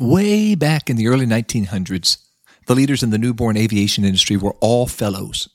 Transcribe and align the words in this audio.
Way 0.00 0.54
back 0.54 0.88
in 0.88 0.94
the 0.94 1.08
early 1.08 1.26
1900s, 1.26 2.18
the 2.66 2.76
leaders 2.76 3.02
in 3.02 3.10
the 3.10 3.18
newborn 3.18 3.56
aviation 3.56 4.04
industry 4.04 4.36
were 4.36 4.54
all 4.60 4.86
fellows. 4.86 5.48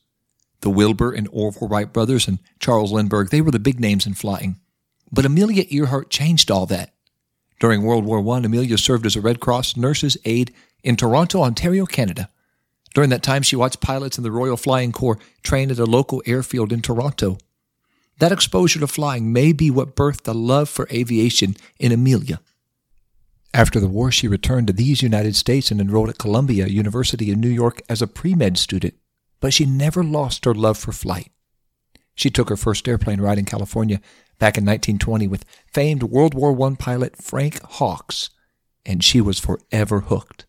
The 0.60 0.70
Wilbur 0.70 1.14
and 1.14 1.30
Orville 1.32 1.70
Wright 1.70 1.94
brothers 1.94 2.28
and 2.28 2.40
Charles 2.60 2.92
Lindbergh, 2.92 3.30
they 3.30 3.40
were 3.40 3.52
the 3.52 3.60
big 3.60 3.80
names 3.80 4.06
in 4.06 4.16
flying. 4.16 4.58
But 5.10 5.24
Amelia 5.24 5.64
Earhart 5.70 6.10
changed 6.10 6.52
all 6.52 6.66
that. 6.66 6.94
During 7.62 7.84
World 7.84 8.04
War 8.04 8.20
I, 8.36 8.40
Amelia 8.40 8.78
served 8.78 9.06
as 9.06 9.16
a 9.16 9.22
Red 9.22 9.40
Cross 9.40 9.78
nurse's 9.78 10.18
aide 10.26 10.54
in 10.84 10.98
Toronto, 10.98 11.42
Ontario, 11.42 11.86
Canada. 11.86 12.28
During 12.94 13.12
that 13.12 13.24
time, 13.24 13.44
she 13.44 13.56
watched 13.56 13.80
pilots 13.80 14.18
in 14.18 14.26
the 14.26 14.32
Royal 14.32 14.58
Flying 14.58 14.92
Corps 14.92 15.20
train 15.44 15.72
at 15.72 15.80
a 15.80 15.86
local 15.86 16.22
airfield 16.26 16.74
in 16.74 16.82
Toronto. 16.82 17.38
That 18.20 18.34
exposure 18.34 18.82
to 18.82 18.88
flying 18.88 19.32
may 19.32 19.54
be 19.54 19.72
what 19.72 19.96
birthed 19.96 20.28
a 20.28 20.34
love 20.34 20.68
for 20.68 20.90
aviation 20.92 21.56
in 21.80 21.94
Amelia. 21.94 22.42
After 23.54 23.80
the 23.80 23.88
war, 23.88 24.12
she 24.12 24.28
returned 24.28 24.68
to 24.68 24.74
these 24.74 25.04
United 25.04 25.36
States 25.36 25.70
and 25.70 25.80
enrolled 25.80 26.10
at 26.10 26.18
Columbia 26.18 26.66
University 26.66 27.30
in 27.30 27.40
New 27.40 27.50
York 27.50 27.82
as 27.88 28.02
a 28.02 28.08
pre 28.08 28.34
med 28.34 28.58
student, 28.58 28.96
but 29.40 29.54
she 29.54 29.66
never 29.66 30.04
lost 30.04 30.46
her 30.46 30.56
love 30.56 30.78
for 30.78 30.92
flight. 30.92 31.32
She 32.16 32.32
took 32.32 32.50
her 32.50 32.58
first 32.58 32.88
airplane 32.88 33.22
ride 33.22 33.38
in 33.38 33.46
California 33.46 33.98
back 34.40 34.58
in 34.58 34.66
1920 34.66 35.28
with 35.28 35.46
famed 35.72 36.04
World 36.04 36.34
War 36.34 36.60
I 36.68 36.76
pilot 36.76 37.22
Frank 37.22 37.62
Hawks, 37.64 38.32
and 38.86 39.04
she 39.04 39.22
was 39.22 39.40
forever 39.40 40.02
hooked. 40.02 40.48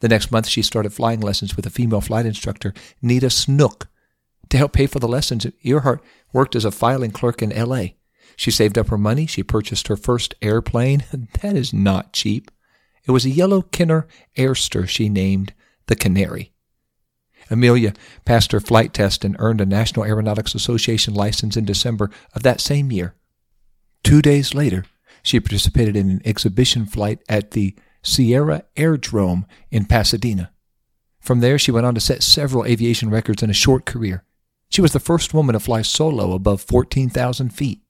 The 0.00 0.08
next 0.08 0.32
month, 0.32 0.48
she 0.48 0.62
started 0.62 0.92
flying 0.92 1.20
lessons 1.20 1.56
with 1.56 1.66
a 1.66 1.70
female 1.70 2.00
flight 2.00 2.26
instructor, 2.26 2.74
Neta 3.00 3.30
Snook. 3.30 3.88
To 4.50 4.56
help 4.56 4.72
pay 4.72 4.86
for 4.86 4.98
the 4.98 5.08
lessons, 5.08 5.46
Earhart 5.62 6.02
worked 6.32 6.56
as 6.56 6.64
a 6.64 6.70
filing 6.70 7.10
clerk 7.10 7.42
in 7.42 7.52
L.A. 7.52 7.97
She 8.38 8.52
saved 8.52 8.78
up 8.78 8.86
her 8.86 8.96
money. 8.96 9.26
She 9.26 9.42
purchased 9.42 9.88
her 9.88 9.96
first 9.96 10.36
airplane. 10.40 11.02
that 11.42 11.56
is 11.56 11.74
not 11.74 12.12
cheap. 12.12 12.52
It 13.04 13.10
was 13.10 13.24
a 13.24 13.30
yellow 13.30 13.62
Kinner 13.62 14.06
Airster 14.36 14.86
she 14.86 15.08
named 15.08 15.52
the 15.88 15.96
Canary. 15.96 16.52
Amelia 17.50 17.94
passed 18.24 18.52
her 18.52 18.60
flight 18.60 18.94
test 18.94 19.24
and 19.24 19.34
earned 19.40 19.60
a 19.60 19.66
National 19.66 20.06
Aeronautics 20.06 20.54
Association 20.54 21.14
license 21.14 21.56
in 21.56 21.64
December 21.64 22.10
of 22.32 22.44
that 22.44 22.60
same 22.60 22.92
year. 22.92 23.16
Two 24.04 24.22
days 24.22 24.54
later, 24.54 24.84
she 25.24 25.40
participated 25.40 25.96
in 25.96 26.08
an 26.08 26.22
exhibition 26.24 26.86
flight 26.86 27.18
at 27.28 27.50
the 27.50 27.74
Sierra 28.02 28.62
Airdrome 28.76 29.46
in 29.72 29.84
Pasadena. 29.84 30.52
From 31.18 31.40
there, 31.40 31.58
she 31.58 31.72
went 31.72 31.86
on 31.86 31.94
to 31.96 32.00
set 32.00 32.22
several 32.22 32.64
aviation 32.64 33.10
records 33.10 33.42
in 33.42 33.50
a 33.50 33.54
short 33.54 33.84
career. 33.84 34.22
She 34.70 34.80
was 34.80 34.92
the 34.92 35.00
first 35.00 35.34
woman 35.34 35.54
to 35.54 35.60
fly 35.60 35.82
solo 35.82 36.34
above 36.34 36.62
14,000 36.62 37.48
feet. 37.48 37.80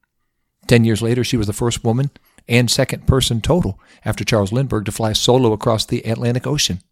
Ten 0.69 0.84
years 0.84 1.02
later, 1.02 1.24
she 1.24 1.38
was 1.38 1.47
the 1.47 1.52
first 1.52 1.83
woman 1.83 2.11
and 2.47 2.70
second 2.70 3.06
person 3.06 3.41
total 3.41 3.80
after 4.05 4.22
Charles 4.22 4.52
Lindbergh 4.52 4.84
to 4.84 4.92
fly 4.92 5.14
solo 5.14 5.52
across 5.52 5.84
the 5.84 6.02
Atlantic 6.02 6.47
Ocean. 6.47 6.83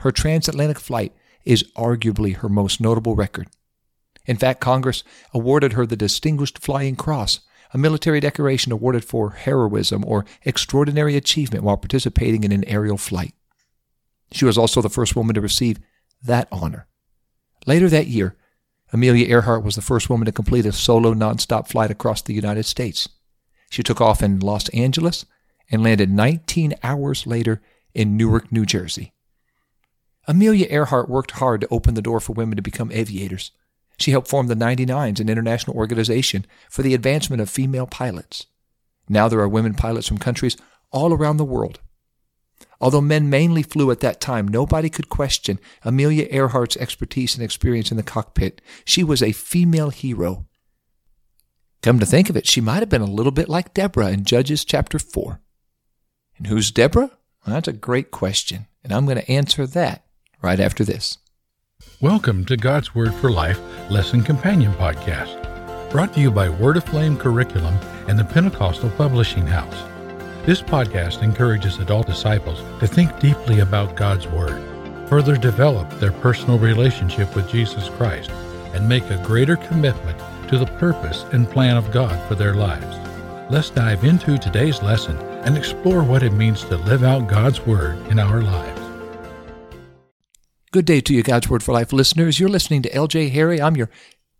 Her 0.00 0.12
transatlantic 0.12 0.78
flight 0.78 1.12
is 1.44 1.64
arguably 1.76 2.36
her 2.36 2.48
most 2.48 2.78
notable 2.80 3.14
record. 3.14 3.48
In 4.26 4.36
fact, 4.36 4.60
Congress 4.60 5.02
awarded 5.32 5.72
her 5.72 5.86
the 5.86 5.96
Distinguished 5.96 6.58
Flying 6.58 6.94
Cross, 6.94 7.40
a 7.72 7.78
military 7.78 8.20
decoration 8.20 8.70
awarded 8.70 9.04
for 9.04 9.30
heroism 9.30 10.04
or 10.06 10.26
extraordinary 10.44 11.16
achievement 11.16 11.64
while 11.64 11.76
participating 11.76 12.44
in 12.44 12.52
an 12.52 12.64
aerial 12.64 12.98
flight. 12.98 13.34
She 14.32 14.44
was 14.44 14.58
also 14.58 14.82
the 14.82 14.90
first 14.90 15.16
woman 15.16 15.34
to 15.34 15.40
receive 15.40 15.78
that 16.22 16.48
honor. 16.52 16.86
Later 17.66 17.88
that 17.88 18.08
year, 18.08 18.36
Amelia 18.96 19.26
Earhart 19.26 19.62
was 19.62 19.74
the 19.74 19.82
first 19.82 20.08
woman 20.08 20.24
to 20.24 20.32
complete 20.32 20.64
a 20.64 20.72
solo 20.72 21.12
nonstop 21.12 21.68
flight 21.68 21.90
across 21.90 22.22
the 22.22 22.32
United 22.32 22.62
States. 22.62 23.10
She 23.68 23.82
took 23.82 24.00
off 24.00 24.22
in 24.22 24.40
Los 24.40 24.70
Angeles 24.70 25.26
and 25.70 25.82
landed 25.82 26.10
19 26.10 26.72
hours 26.82 27.26
later 27.26 27.60
in 27.92 28.16
Newark, 28.16 28.50
New 28.50 28.64
Jersey. 28.64 29.12
Amelia 30.26 30.66
Earhart 30.70 31.10
worked 31.10 31.32
hard 31.32 31.60
to 31.60 31.68
open 31.70 31.92
the 31.92 32.00
door 32.00 32.20
for 32.20 32.32
women 32.32 32.56
to 32.56 32.62
become 32.62 32.90
aviators. 32.90 33.50
She 33.98 34.12
helped 34.12 34.28
form 34.28 34.46
the 34.46 34.54
99s, 34.54 35.20
an 35.20 35.28
international 35.28 35.76
organization 35.76 36.46
for 36.70 36.80
the 36.80 36.94
advancement 36.94 37.42
of 37.42 37.50
female 37.50 37.86
pilots. 37.86 38.46
Now 39.10 39.28
there 39.28 39.40
are 39.40 39.48
women 39.48 39.74
pilots 39.74 40.08
from 40.08 40.16
countries 40.16 40.56
all 40.90 41.12
around 41.12 41.36
the 41.36 41.44
world. 41.44 41.80
Although 42.80 43.00
men 43.00 43.30
mainly 43.30 43.62
flew 43.62 43.90
at 43.90 44.00
that 44.00 44.20
time, 44.20 44.46
nobody 44.46 44.90
could 44.90 45.08
question 45.08 45.58
Amelia 45.82 46.26
Earhart's 46.28 46.76
expertise 46.76 47.34
and 47.34 47.42
experience 47.42 47.90
in 47.90 47.96
the 47.96 48.02
cockpit. 48.02 48.60
She 48.84 49.02
was 49.02 49.22
a 49.22 49.32
female 49.32 49.90
hero. 49.90 50.46
Come 51.82 51.98
to 52.00 52.06
think 52.06 52.28
of 52.28 52.36
it, 52.36 52.46
she 52.46 52.60
might 52.60 52.80
have 52.80 52.88
been 52.88 53.02
a 53.02 53.06
little 53.06 53.32
bit 53.32 53.48
like 53.48 53.74
Deborah 53.74 54.10
in 54.10 54.24
Judges 54.24 54.64
chapter 54.64 54.98
4. 54.98 55.40
And 56.36 56.48
who's 56.48 56.70
Deborah? 56.70 57.10
Well, 57.46 57.54
that's 57.54 57.68
a 57.68 57.72
great 57.72 58.10
question, 58.10 58.66
and 58.82 58.92
I'm 58.92 59.06
going 59.06 59.18
to 59.18 59.30
answer 59.30 59.66
that 59.68 60.04
right 60.42 60.60
after 60.60 60.84
this. 60.84 61.18
Welcome 62.00 62.44
to 62.46 62.56
God's 62.56 62.94
Word 62.94 63.14
for 63.14 63.30
Life 63.30 63.60
Lesson 63.90 64.22
Companion 64.22 64.72
Podcast, 64.74 65.90
brought 65.90 66.12
to 66.14 66.20
you 66.20 66.30
by 66.30 66.48
Word 66.48 66.76
Aflame 66.76 67.16
Curriculum 67.16 67.74
and 68.08 68.18
the 68.18 68.24
Pentecostal 68.24 68.90
Publishing 68.90 69.46
House. 69.46 69.95
This 70.46 70.62
podcast 70.62 71.24
encourages 71.24 71.80
adult 71.80 72.06
disciples 72.06 72.60
to 72.78 72.86
think 72.86 73.18
deeply 73.18 73.58
about 73.58 73.96
God's 73.96 74.28
Word, 74.28 74.62
further 75.08 75.36
develop 75.36 75.90
their 75.98 76.12
personal 76.12 76.56
relationship 76.56 77.34
with 77.34 77.50
Jesus 77.50 77.88
Christ, 77.88 78.30
and 78.72 78.88
make 78.88 79.02
a 79.10 79.20
greater 79.24 79.56
commitment 79.56 80.16
to 80.48 80.56
the 80.56 80.66
purpose 80.78 81.24
and 81.32 81.50
plan 81.50 81.76
of 81.76 81.90
God 81.90 82.16
for 82.28 82.36
their 82.36 82.54
lives. 82.54 82.96
Let's 83.50 83.70
dive 83.70 84.04
into 84.04 84.38
today's 84.38 84.80
lesson 84.82 85.16
and 85.44 85.58
explore 85.58 86.04
what 86.04 86.22
it 86.22 86.30
means 86.32 86.62
to 86.66 86.76
live 86.76 87.02
out 87.02 87.26
God's 87.26 87.66
Word 87.66 87.98
in 88.06 88.20
our 88.20 88.40
lives. 88.40 88.80
Good 90.70 90.84
day 90.84 91.00
to 91.00 91.12
you, 91.12 91.24
God's 91.24 91.48
Word 91.48 91.64
for 91.64 91.72
Life 91.72 91.92
listeners. 91.92 92.38
You're 92.38 92.48
listening 92.48 92.82
to 92.82 92.90
LJ 92.90 93.32
Harry. 93.32 93.60
I'm 93.60 93.74
your 93.74 93.90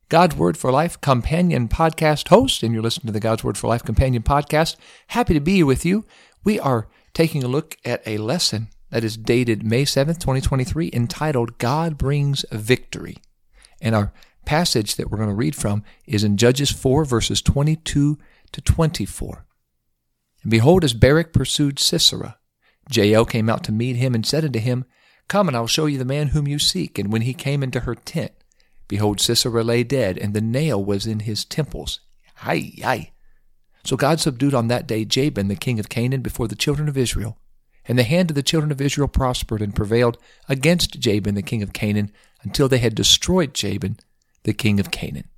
God's 0.08 0.36
Word 0.36 0.56
for 0.56 0.70
Life 0.70 1.00
companion 1.00 1.66
podcast 1.66 2.28
host, 2.28 2.62
and 2.62 2.72
you're 2.72 2.82
listening 2.82 3.08
to 3.08 3.12
the 3.12 3.18
God's 3.18 3.42
Word 3.42 3.58
for 3.58 3.66
Life 3.66 3.82
companion 3.82 4.22
podcast. 4.22 4.76
Happy 5.08 5.34
to 5.34 5.40
be 5.40 5.64
with 5.64 5.84
you. 5.84 6.04
We 6.44 6.60
are 6.60 6.86
taking 7.12 7.42
a 7.42 7.48
look 7.48 7.76
at 7.84 8.06
a 8.06 8.18
lesson 8.18 8.68
that 8.90 9.02
is 9.02 9.16
dated 9.16 9.64
May 9.64 9.82
7th, 9.82 10.20
2023, 10.20 10.90
entitled 10.92 11.58
God 11.58 11.98
Brings 11.98 12.44
Victory. 12.52 13.16
And 13.80 13.96
our 13.96 14.12
passage 14.44 14.94
that 14.94 15.10
we're 15.10 15.18
going 15.18 15.28
to 15.28 15.34
read 15.34 15.56
from 15.56 15.82
is 16.06 16.22
in 16.22 16.36
Judges 16.36 16.70
4, 16.70 17.04
verses 17.04 17.42
22 17.42 18.16
to 18.52 18.60
24. 18.60 19.44
And 20.42 20.50
behold, 20.52 20.84
as 20.84 20.94
Barak 20.94 21.32
pursued 21.32 21.80
Sisera, 21.80 22.38
Jael 22.92 23.24
came 23.24 23.50
out 23.50 23.64
to 23.64 23.72
meet 23.72 23.96
him 23.96 24.14
and 24.14 24.24
said 24.24 24.44
unto 24.44 24.60
him, 24.60 24.84
Come, 25.26 25.48
and 25.48 25.56
I'll 25.56 25.66
show 25.66 25.86
you 25.86 25.98
the 25.98 26.04
man 26.04 26.28
whom 26.28 26.46
you 26.46 26.60
seek. 26.60 26.96
And 26.96 27.12
when 27.12 27.22
he 27.22 27.34
came 27.34 27.64
into 27.64 27.80
her 27.80 27.96
tent, 27.96 28.30
Behold, 28.88 29.20
Sisera 29.20 29.64
lay 29.64 29.82
dead, 29.82 30.18
and 30.18 30.34
the 30.34 30.40
nail 30.40 30.82
was 30.82 31.06
in 31.06 31.20
his 31.20 31.44
temples. 31.44 32.00
Ay, 32.42 32.72
ay. 32.84 33.12
So 33.84 33.96
God 33.96 34.20
subdued 34.20 34.54
on 34.54 34.68
that 34.68 34.86
day 34.86 35.04
Jabin, 35.04 35.48
the 35.48 35.56
king 35.56 35.78
of 35.78 35.88
Canaan, 35.88 36.20
before 36.20 36.48
the 36.48 36.56
children 36.56 36.88
of 36.88 36.96
Israel. 36.96 37.38
And 37.88 37.98
the 37.98 38.04
hand 38.04 38.30
of 38.30 38.34
the 38.34 38.42
children 38.42 38.72
of 38.72 38.80
Israel 38.80 39.08
prospered 39.08 39.62
and 39.62 39.74
prevailed 39.74 40.18
against 40.48 40.98
Jabin, 40.98 41.36
the 41.36 41.42
king 41.42 41.62
of 41.62 41.72
Canaan, 41.72 42.10
until 42.42 42.68
they 42.68 42.78
had 42.78 42.94
destroyed 42.94 43.54
Jabin, 43.54 43.98
the 44.42 44.52
king 44.52 44.80
of 44.80 44.90
Canaan. 44.90 45.28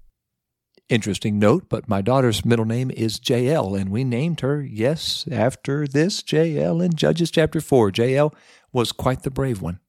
Interesting 0.88 1.38
note, 1.38 1.68
but 1.68 1.88
my 1.88 2.00
daughter's 2.00 2.46
middle 2.46 2.64
name 2.64 2.90
is 2.90 3.20
Jael, 3.22 3.74
and 3.74 3.90
we 3.90 4.04
named 4.04 4.40
her, 4.40 4.62
yes, 4.62 5.26
after 5.30 5.86
this 5.86 6.24
Jael 6.26 6.80
in 6.80 6.94
Judges 6.94 7.30
chapter 7.30 7.60
4. 7.60 7.92
Jael 7.94 8.34
was 8.72 8.92
quite 8.92 9.22
the 9.22 9.30
brave 9.30 9.60
one 9.60 9.80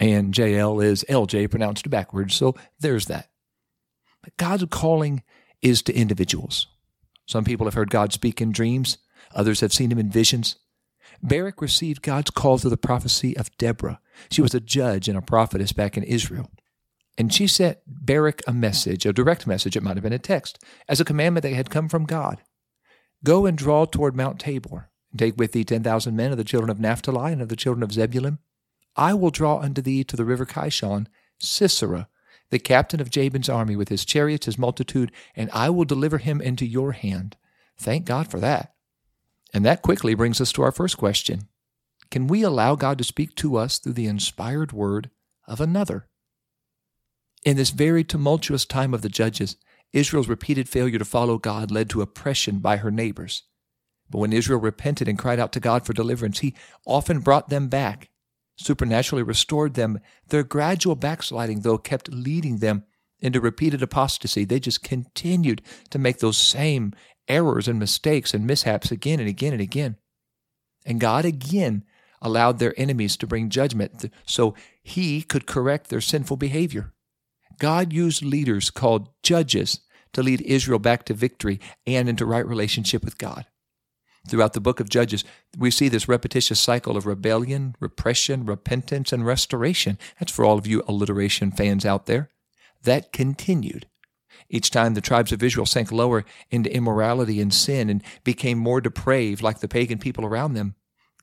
and 0.00 0.34
JL 0.34 0.84
is 0.84 1.04
LJ 1.08 1.50
pronounced 1.50 1.88
backwards. 1.88 2.34
So 2.34 2.54
there's 2.80 3.06
that. 3.06 3.28
But 4.22 4.36
God's 4.36 4.64
calling 4.70 5.22
is 5.62 5.82
to 5.82 5.94
individuals. 5.94 6.66
Some 7.26 7.44
people 7.44 7.66
have 7.66 7.74
heard 7.74 7.90
God 7.90 8.12
speak 8.12 8.40
in 8.40 8.52
dreams, 8.52 8.98
others 9.34 9.60
have 9.60 9.72
seen 9.72 9.90
him 9.90 9.98
in 9.98 10.10
visions. 10.10 10.56
Barak 11.22 11.62
received 11.62 12.02
God's 12.02 12.30
call 12.30 12.58
through 12.58 12.70
the 12.70 12.76
prophecy 12.76 13.36
of 13.36 13.56
Deborah. 13.56 14.00
She 14.30 14.42
was 14.42 14.54
a 14.54 14.60
judge 14.60 15.08
and 15.08 15.16
a 15.16 15.22
prophetess 15.22 15.72
back 15.72 15.96
in 15.96 16.02
Israel. 16.02 16.50
And 17.16 17.32
she 17.32 17.46
sent 17.46 17.78
Barak 17.86 18.42
a 18.46 18.52
message, 18.52 19.06
a 19.06 19.12
direct 19.12 19.46
message, 19.46 19.76
it 19.76 19.82
might 19.82 19.96
have 19.96 20.02
been 20.02 20.12
a 20.12 20.18
text, 20.18 20.62
as 20.88 21.00
a 21.00 21.04
commandment 21.04 21.42
that 21.44 21.52
had 21.54 21.70
come 21.70 21.88
from 21.88 22.04
God. 22.04 22.42
Go 23.22 23.46
and 23.46 23.56
draw 23.56 23.84
toward 23.84 24.16
Mount 24.16 24.38
Tabor, 24.38 24.90
and 25.10 25.18
take 25.18 25.38
with 25.38 25.52
thee 25.52 25.64
ten 25.64 25.82
thousand 25.82 26.16
men 26.16 26.32
of 26.32 26.36
the 26.36 26.44
children 26.44 26.70
of 26.70 26.80
Naphtali 26.80 27.32
and 27.32 27.40
of 27.40 27.48
the 27.48 27.56
children 27.56 27.82
of 27.82 27.92
Zebulun 27.92 28.38
I 28.96 29.14
will 29.14 29.30
draw 29.30 29.58
unto 29.58 29.82
thee 29.82 30.04
to 30.04 30.16
the 30.16 30.24
river 30.24 30.46
Kishon 30.46 31.06
Sisera, 31.38 32.08
the 32.50 32.58
captain 32.58 33.00
of 33.00 33.10
Jabin's 33.10 33.48
army, 33.48 33.76
with 33.76 33.88
his 33.88 34.04
chariots, 34.04 34.46
his 34.46 34.58
multitude, 34.58 35.10
and 35.34 35.50
I 35.52 35.70
will 35.70 35.84
deliver 35.84 36.18
him 36.18 36.40
into 36.40 36.66
your 36.66 36.92
hand. 36.92 37.36
Thank 37.76 38.04
God 38.04 38.30
for 38.30 38.38
that. 38.40 38.74
And 39.52 39.64
that 39.64 39.82
quickly 39.82 40.14
brings 40.14 40.40
us 40.40 40.52
to 40.52 40.62
our 40.62 40.72
first 40.72 40.96
question 40.96 41.48
Can 42.10 42.26
we 42.26 42.42
allow 42.42 42.74
God 42.74 42.98
to 42.98 43.04
speak 43.04 43.34
to 43.36 43.56
us 43.56 43.78
through 43.78 43.94
the 43.94 44.06
inspired 44.06 44.72
word 44.72 45.10
of 45.46 45.60
another? 45.60 46.08
In 47.44 47.56
this 47.56 47.70
very 47.70 48.04
tumultuous 48.04 48.64
time 48.64 48.94
of 48.94 49.02
the 49.02 49.08
judges, 49.08 49.56
Israel's 49.92 50.28
repeated 50.28 50.68
failure 50.68 50.98
to 50.98 51.04
follow 51.04 51.38
God 51.38 51.70
led 51.70 51.90
to 51.90 52.02
oppression 52.02 52.58
by 52.58 52.78
her 52.78 52.90
neighbors. 52.90 53.44
But 54.10 54.18
when 54.18 54.32
Israel 54.32 54.58
repented 54.58 55.08
and 55.08 55.18
cried 55.18 55.38
out 55.38 55.52
to 55.52 55.60
God 55.60 55.86
for 55.86 55.92
deliverance, 55.92 56.40
he 56.40 56.54
often 56.86 57.20
brought 57.20 57.48
them 57.48 57.68
back, 57.68 58.10
supernaturally 58.56 59.22
restored 59.22 59.74
them. 59.74 59.98
Their 60.28 60.44
gradual 60.44 60.94
backsliding, 60.96 61.60
though, 61.60 61.78
kept 61.78 62.12
leading 62.12 62.58
them 62.58 62.84
into 63.20 63.40
repeated 63.40 63.82
apostasy. 63.82 64.44
They 64.44 64.60
just 64.60 64.82
continued 64.82 65.62
to 65.90 65.98
make 65.98 66.18
those 66.18 66.36
same 66.36 66.92
errors 67.28 67.68
and 67.68 67.78
mistakes 67.78 68.34
and 68.34 68.46
mishaps 68.46 68.90
again 68.90 69.20
and 69.20 69.28
again 69.28 69.52
and 69.52 69.62
again. 69.62 69.96
And 70.84 71.00
God 71.00 71.24
again 71.24 71.84
allowed 72.20 72.58
their 72.58 72.78
enemies 72.78 73.16
to 73.18 73.26
bring 73.26 73.50
judgment 73.50 74.10
so 74.26 74.54
he 74.82 75.22
could 75.22 75.46
correct 75.46 75.88
their 75.88 76.00
sinful 76.00 76.36
behavior. 76.36 76.92
God 77.58 77.92
used 77.92 78.24
leaders 78.24 78.70
called 78.70 79.08
judges 79.22 79.80
to 80.12 80.22
lead 80.22 80.40
Israel 80.42 80.78
back 80.78 81.04
to 81.06 81.14
victory 81.14 81.60
and 81.86 82.08
into 82.08 82.26
right 82.26 82.46
relationship 82.46 83.04
with 83.04 83.18
God. 83.18 83.46
Throughout 84.28 84.54
the 84.54 84.60
book 84.60 84.80
of 84.80 84.88
Judges, 84.88 85.22
we 85.58 85.70
see 85.70 85.88
this 85.88 86.08
repetitious 86.08 86.58
cycle 86.58 86.96
of 86.96 87.04
rebellion, 87.04 87.76
repression, 87.78 88.46
repentance, 88.46 89.12
and 89.12 89.26
restoration. 89.26 89.98
That's 90.18 90.32
for 90.32 90.44
all 90.44 90.58
of 90.58 90.66
you 90.66 90.82
alliteration 90.88 91.50
fans 91.50 91.84
out 91.84 92.06
there. 92.06 92.30
That 92.82 93.12
continued. 93.12 93.86
Each 94.48 94.70
time 94.70 94.94
the 94.94 95.00
tribes 95.00 95.32
of 95.32 95.42
Israel 95.42 95.66
sank 95.66 95.92
lower 95.92 96.24
into 96.50 96.74
immorality 96.74 97.40
and 97.40 97.52
sin 97.52 97.90
and 97.90 98.02
became 98.24 98.58
more 98.58 98.80
depraved 98.80 99.42
like 99.42 99.60
the 99.60 99.68
pagan 99.68 99.98
people 99.98 100.24
around 100.24 100.54
them, 100.54 100.74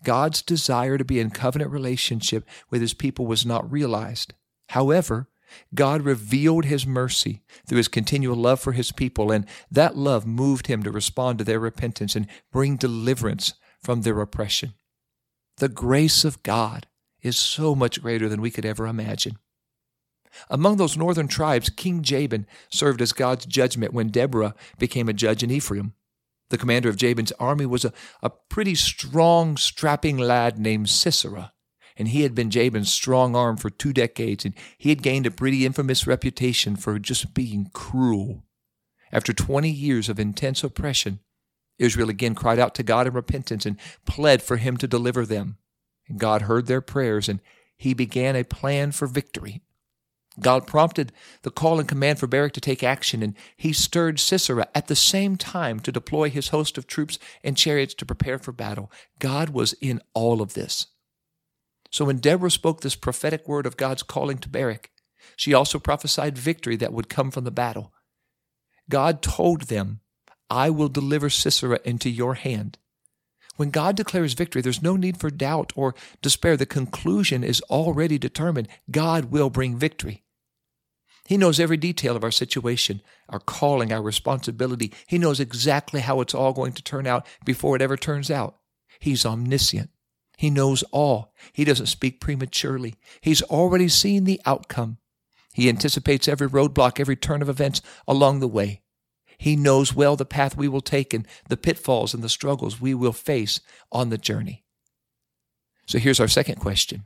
God's 0.04 0.42
desire 0.42 0.98
to 0.98 1.06
be 1.06 1.20
in 1.20 1.30
covenant 1.30 1.72
relationship 1.72 2.48
with 2.70 2.82
his 2.82 2.94
people 2.94 3.26
was 3.26 3.46
not 3.46 3.72
realized. 3.72 4.34
However, 4.70 5.28
God 5.74 6.04
revealed 6.04 6.66
his 6.66 6.86
mercy 6.86 7.42
through 7.66 7.78
his 7.78 7.88
continual 7.88 8.36
love 8.36 8.60
for 8.60 8.72
his 8.72 8.92
people, 8.92 9.32
and 9.32 9.46
that 9.70 9.96
love 9.96 10.26
moved 10.26 10.68
him 10.68 10.84
to 10.84 10.92
respond 10.92 11.40
to 11.40 11.44
their 11.44 11.60
repentance 11.60 12.16
and 12.16 12.28
bring 12.52 12.78
deliverance 12.78 13.54
from 13.82 14.02
their 14.02 14.20
oppression. 14.22 14.74
The 15.58 15.70
grace 15.70 16.24
of 16.24 16.44
God 16.44 16.88
is 17.22 17.38
so 17.38 17.76
much 17.76 18.02
greater 18.02 18.28
than 18.28 18.42
we 18.42 18.52
could 18.52 18.66
ever 18.66 18.88
imagine. 18.88 19.38
Among 20.50 20.78
those 20.78 20.98
northern 20.98 21.28
tribes, 21.28 21.70
King 21.70 22.02
Jabin 22.04 22.48
served 22.70 23.02
as 23.02 23.12
God's 23.12 23.46
judgment 23.46 23.94
when 23.94 24.10
Deborah 24.10 24.56
became 24.80 25.10
a 25.10 25.14
judge 25.14 25.44
in 25.44 25.52
Ephraim. 25.52 25.94
The 26.50 26.58
commander 26.58 26.90
of 26.90 26.98
Jabin's 26.98 27.32
army 27.34 27.66
was 27.66 27.86
a, 27.86 27.94
a 28.22 28.30
pretty 28.30 28.76
strong, 28.76 29.58
strapping 29.58 30.18
lad 30.18 30.58
named 30.58 30.90
Sisera 30.90 31.54
and 32.02 32.10
he 32.10 32.24
had 32.24 32.34
been 32.34 32.50
Jabin's 32.50 32.92
strong 32.92 33.36
arm 33.36 33.58
for 33.58 33.70
two 33.70 33.94
decades, 33.94 34.44
and 34.44 34.56
he 34.76 34.90
had 34.90 35.04
gained 35.04 35.28
a 35.28 35.32
pretty 35.32 35.68
infamous 35.68 36.08
reputation 36.08 36.76
for 36.76 36.98
just 36.98 37.36
being 37.36 37.70
cruel. 37.74 38.44
After 39.12 39.34
20 39.34 39.70
years 39.70 40.10
of 40.10 40.20
intense 40.20 40.64
oppression, 40.64 41.20
Israel 41.78 42.10
again 42.10 42.34
cried 42.34 42.58
out 42.58 42.74
to 42.74 42.84
God 42.84 43.06
in 43.06 43.14
repentance 43.14 43.68
and 43.68 43.78
pled 44.08 44.42
for 44.42 44.58
him 44.58 44.78
to 44.78 44.88
deliver 44.88 45.28
them. 45.28 45.58
And 46.08 46.20
God 46.20 46.42
heard 46.42 46.66
their 46.66 46.82
prayers, 46.82 47.30
and 47.30 47.40
he 47.78 47.94
began 47.94 48.36
a 48.36 48.44
plan 48.44 48.92
for 48.94 49.06
victory. 49.06 49.62
God 50.40 50.66
prompted 50.66 51.12
the 51.44 51.52
call 51.52 51.80
and 51.80 51.88
command 51.88 52.18
for 52.18 52.26
Barak 52.26 52.54
to 52.54 52.62
take 52.62 52.82
action, 52.82 53.22
and 53.22 53.36
he 53.56 53.74
stirred 53.74 54.20
Sisera 54.20 54.68
at 54.74 54.88
the 54.88 54.96
same 54.96 55.36
time 55.36 55.80
to 55.82 55.92
deploy 55.92 56.32
his 56.32 56.48
host 56.48 56.80
of 56.80 56.88
troops 56.88 57.20
and 57.44 57.56
chariots 57.56 57.94
to 57.94 58.08
prepare 58.08 58.40
for 58.40 58.52
battle. 58.52 58.92
God 59.20 59.50
was 59.50 59.74
in 59.74 60.02
all 60.16 60.42
of 60.42 60.56
this. 60.56 60.88
So 61.92 62.06
when 62.06 62.18
Deborah 62.18 62.50
spoke 62.50 62.82
this 62.82 62.96
prophetic 62.96 63.48
word 63.48 63.66
of 63.66 63.78
God's 63.78 64.02
calling 64.02 64.38
to 64.40 64.50
Barak, 64.50 64.90
she 65.36 65.54
also 65.54 65.78
prophesied 65.78 66.38
victory 66.38 66.78
that 66.78 66.94
would 66.94 67.10
come 67.10 67.32
from 67.32 67.44
the 67.44 67.52
battle. 67.52 67.94
God 68.90 69.22
told 69.22 69.64
them, 69.64 70.00
I 70.50 70.70
will 70.70 70.90
deliver 70.90 71.30
Sisera 71.30 71.80
into 71.84 72.10
your 72.10 72.36
hand. 72.36 72.78
When 73.58 73.70
God 73.70 73.96
declares 73.96 74.34
victory, 74.34 74.62
there's 74.62 74.82
no 74.82 74.96
need 74.96 75.18
for 75.18 75.30
doubt 75.30 75.72
or 75.76 75.94
despair. 76.22 76.58
The 76.58 76.66
conclusion 76.66 77.44
is 77.44 77.62
already 77.70 78.18
determined. 78.18 78.68
God 78.90 79.26
will 79.26 79.50
bring 79.50 79.78
victory. 79.78 80.24
He 81.26 81.38
knows 81.38 81.60
every 81.60 81.78
detail 81.78 82.16
of 82.16 82.24
our 82.24 82.32
situation, 82.32 83.02
our 83.30 83.40
calling, 83.40 83.94
our 83.94 84.02
responsibility. 84.02 84.92
He 85.08 85.18
knows 85.18 85.40
exactly 85.40 86.02
how 86.02 86.22
it's 86.22 86.34
all 86.34 86.54
going 86.54 86.74
to 86.74 86.84
turn 86.84 87.06
out 87.06 87.26
before 87.46 87.76
it 87.76 87.82
ever 87.82 87.98
turns 87.98 88.32
out. 88.32 88.58
He's 89.00 89.26
omniscient. 89.26 89.90
He 90.42 90.50
knows 90.50 90.82
all. 90.90 91.36
He 91.54 91.64
doesn't 91.64 91.86
speak 91.86 92.20
prematurely. 92.20 92.96
He's 93.22 93.44
already 93.44 93.88
seen 93.88 94.24
the 94.24 94.42
outcome. 94.44 94.98
He 95.54 95.70
anticipates 95.70 96.28
every 96.28 96.50
roadblock, 96.50 97.00
every 97.00 97.16
turn 97.16 97.44
of 97.44 97.50
events 97.50 97.80
along 98.08 98.40
the 98.40 98.48
way. 98.48 98.82
He 99.38 99.56
knows 99.56 99.94
well 99.94 100.16
the 100.16 100.26
path 100.26 100.58
we 100.58 100.68
will 100.68 100.82
take 100.82 101.14
and 101.14 101.28
the 101.48 101.58
pitfalls 101.58 102.16
and 102.16 102.24
the 102.24 102.28
struggles 102.28 102.82
we 102.82 102.96
will 102.96 103.14
face 103.14 103.60
on 103.92 104.10
the 104.10 104.18
journey. 104.18 104.66
So 105.86 106.00
here's 106.00 106.20
our 106.20 106.28
second 106.28 106.56
question 106.56 107.06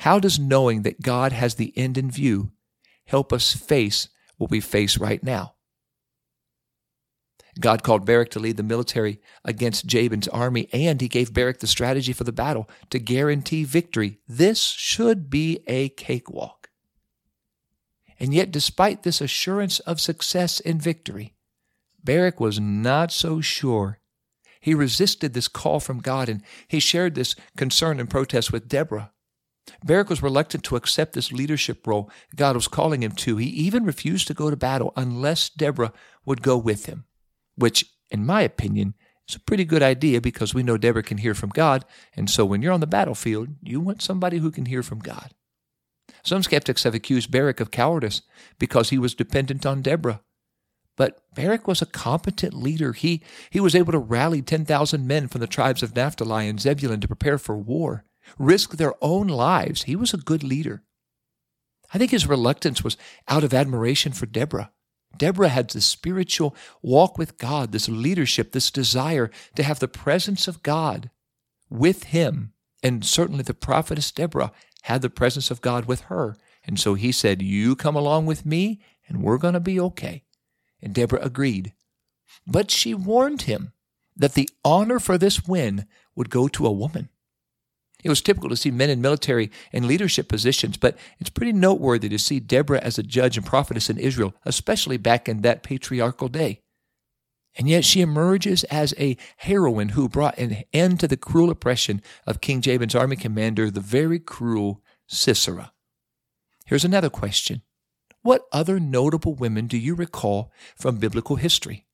How 0.00 0.18
does 0.18 0.38
knowing 0.38 0.82
that 0.82 1.00
God 1.00 1.32
has 1.32 1.54
the 1.54 1.72
end 1.78 1.96
in 1.96 2.10
view 2.10 2.52
help 3.06 3.32
us 3.32 3.54
face 3.54 4.10
what 4.36 4.50
we 4.50 4.60
face 4.60 4.98
right 4.98 5.22
now? 5.22 5.54
God 7.60 7.82
called 7.82 8.04
Barak 8.04 8.30
to 8.30 8.40
lead 8.40 8.56
the 8.56 8.62
military 8.62 9.20
against 9.44 9.86
Jabin's 9.86 10.28
army, 10.28 10.68
and 10.72 11.00
he 11.00 11.08
gave 11.08 11.32
Barak 11.32 11.60
the 11.60 11.66
strategy 11.66 12.12
for 12.12 12.24
the 12.24 12.32
battle 12.32 12.68
to 12.90 12.98
guarantee 12.98 13.64
victory. 13.64 14.18
This 14.26 14.60
should 14.60 15.30
be 15.30 15.62
a 15.66 15.90
cakewalk. 15.90 16.70
And 18.18 18.34
yet, 18.34 18.50
despite 18.50 19.02
this 19.02 19.20
assurance 19.20 19.80
of 19.80 20.00
success 20.00 20.60
and 20.60 20.82
victory, 20.82 21.34
Barak 22.02 22.40
was 22.40 22.58
not 22.58 23.12
so 23.12 23.40
sure. 23.40 24.00
He 24.60 24.74
resisted 24.74 25.34
this 25.34 25.48
call 25.48 25.78
from 25.78 26.00
God, 26.00 26.28
and 26.28 26.42
he 26.66 26.80
shared 26.80 27.14
this 27.14 27.34
concern 27.56 28.00
and 28.00 28.10
protest 28.10 28.52
with 28.52 28.68
Deborah. 28.68 29.12
Barak 29.84 30.10
was 30.10 30.22
reluctant 30.22 30.64
to 30.64 30.76
accept 30.76 31.12
this 31.12 31.32
leadership 31.32 31.86
role 31.86 32.10
God 32.34 32.54
was 32.54 32.68
calling 32.68 33.02
him 33.02 33.12
to. 33.12 33.36
He 33.36 33.46
even 33.46 33.84
refused 33.84 34.26
to 34.26 34.34
go 34.34 34.50
to 34.50 34.56
battle 34.56 34.92
unless 34.96 35.48
Deborah 35.48 35.92
would 36.24 36.42
go 36.42 36.58
with 36.58 36.86
him 36.86 37.04
which, 37.56 37.86
in 38.10 38.26
my 38.26 38.42
opinion, 38.42 38.94
is 39.28 39.36
a 39.36 39.40
pretty 39.40 39.64
good 39.64 39.82
idea 39.82 40.20
because 40.20 40.54
we 40.54 40.62
know 40.62 40.76
Deborah 40.76 41.02
can 41.02 41.18
hear 41.18 41.34
from 41.34 41.50
God. 41.50 41.84
And 42.14 42.28
so 42.28 42.44
when 42.44 42.62
you're 42.62 42.72
on 42.72 42.80
the 42.80 42.86
battlefield, 42.86 43.48
you 43.62 43.80
want 43.80 44.02
somebody 44.02 44.38
who 44.38 44.50
can 44.50 44.66
hear 44.66 44.82
from 44.82 44.98
God. 44.98 45.32
Some 46.22 46.42
skeptics 46.42 46.84
have 46.84 46.94
accused 46.94 47.30
Barak 47.30 47.60
of 47.60 47.70
cowardice 47.70 48.22
because 48.58 48.90
he 48.90 48.98
was 48.98 49.14
dependent 49.14 49.66
on 49.66 49.82
Deborah. 49.82 50.20
But 50.96 51.22
Barak 51.34 51.66
was 51.66 51.82
a 51.82 51.86
competent 51.86 52.54
leader. 52.54 52.92
He, 52.92 53.22
he 53.50 53.60
was 53.60 53.74
able 53.74 53.92
to 53.92 53.98
rally 53.98 54.42
10,000 54.42 55.06
men 55.06 55.28
from 55.28 55.40
the 55.40 55.46
tribes 55.46 55.82
of 55.82 55.94
Naphtali 55.94 56.48
and 56.48 56.60
Zebulun 56.60 57.00
to 57.00 57.08
prepare 57.08 57.38
for 57.38 57.56
war, 57.56 58.04
risk 58.38 58.72
their 58.72 58.94
own 59.02 59.26
lives. 59.26 59.84
He 59.84 59.96
was 59.96 60.14
a 60.14 60.18
good 60.18 60.44
leader. 60.44 60.82
I 61.92 61.98
think 61.98 62.10
his 62.10 62.26
reluctance 62.26 62.82
was 62.82 62.96
out 63.28 63.44
of 63.44 63.52
admiration 63.52 64.12
for 64.12 64.26
Deborah. 64.26 64.72
Deborah 65.18 65.48
had 65.48 65.70
this 65.70 65.86
spiritual 65.86 66.54
walk 66.82 67.18
with 67.18 67.38
God, 67.38 67.72
this 67.72 67.88
leadership, 67.88 68.52
this 68.52 68.70
desire 68.70 69.30
to 69.56 69.62
have 69.62 69.78
the 69.78 69.88
presence 69.88 70.48
of 70.48 70.62
God 70.62 71.10
with 71.70 72.04
him. 72.04 72.52
And 72.82 73.04
certainly 73.04 73.42
the 73.42 73.54
prophetess 73.54 74.12
Deborah 74.12 74.52
had 74.82 75.02
the 75.02 75.10
presence 75.10 75.50
of 75.50 75.60
God 75.60 75.86
with 75.86 76.02
her. 76.02 76.36
And 76.66 76.78
so 76.78 76.94
he 76.94 77.12
said, 77.12 77.42
You 77.42 77.76
come 77.76 77.96
along 77.96 78.26
with 78.26 78.44
me, 78.44 78.80
and 79.08 79.22
we're 79.22 79.38
going 79.38 79.54
to 79.54 79.60
be 79.60 79.80
okay. 79.80 80.24
And 80.82 80.94
Deborah 80.94 81.22
agreed. 81.22 81.72
But 82.46 82.70
she 82.70 82.94
warned 82.94 83.42
him 83.42 83.72
that 84.16 84.34
the 84.34 84.48
honor 84.64 85.00
for 85.00 85.18
this 85.18 85.46
win 85.46 85.86
would 86.14 86.30
go 86.30 86.48
to 86.48 86.66
a 86.66 86.72
woman. 86.72 87.08
It 88.04 88.10
was 88.10 88.20
typical 88.20 88.50
to 88.50 88.56
see 88.56 88.70
men 88.70 88.90
in 88.90 89.00
military 89.00 89.50
and 89.72 89.86
leadership 89.86 90.28
positions, 90.28 90.76
but 90.76 90.96
it's 91.18 91.30
pretty 91.30 91.52
noteworthy 91.52 92.08
to 92.10 92.18
see 92.18 92.38
Deborah 92.38 92.80
as 92.80 92.98
a 92.98 93.02
judge 93.02 93.36
and 93.38 93.46
prophetess 93.46 93.88
in 93.88 93.98
Israel, 93.98 94.34
especially 94.44 94.98
back 94.98 95.28
in 95.28 95.40
that 95.40 95.62
patriarchal 95.62 96.28
day. 96.28 96.60
And 97.56 97.68
yet 97.68 97.84
she 97.84 98.00
emerges 98.00 98.64
as 98.64 98.94
a 98.98 99.16
heroine 99.38 99.90
who 99.90 100.08
brought 100.08 100.38
an 100.38 100.64
end 100.72 101.00
to 101.00 101.08
the 101.08 101.16
cruel 101.16 101.50
oppression 101.50 102.02
of 102.26 102.40
King 102.40 102.60
Jabin's 102.60 102.94
army 102.94 103.16
commander, 103.16 103.70
the 103.70 103.80
very 103.80 104.18
cruel 104.18 104.82
Sisera. 105.06 105.72
Here's 106.66 106.84
another 106.84 107.10
question. 107.10 107.62
What 108.22 108.46
other 108.52 108.80
notable 108.80 109.34
women 109.34 109.66
do 109.66 109.78
you 109.78 109.94
recall 109.94 110.50
from 110.76 110.96
biblical 110.96 111.36
history? 111.36 111.86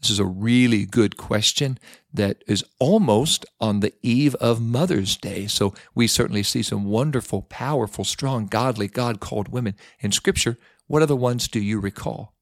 This 0.00 0.10
is 0.10 0.18
a 0.18 0.24
really 0.24 0.86
good 0.86 1.16
question 1.16 1.78
that 2.12 2.42
is 2.46 2.64
almost 2.78 3.44
on 3.60 3.80
the 3.80 3.92
eve 4.02 4.34
of 4.36 4.60
Mother's 4.60 5.16
Day. 5.16 5.46
So 5.46 5.74
we 5.94 6.06
certainly 6.06 6.42
see 6.42 6.62
some 6.62 6.84
wonderful, 6.84 7.42
powerful, 7.42 8.04
strong, 8.04 8.46
godly, 8.46 8.88
God 8.88 9.20
called 9.20 9.48
women 9.48 9.74
in 10.00 10.10
Scripture. 10.10 10.56
What 10.86 11.02
other 11.02 11.16
ones 11.16 11.48
do 11.48 11.60
you 11.60 11.78
recall? 11.78 12.34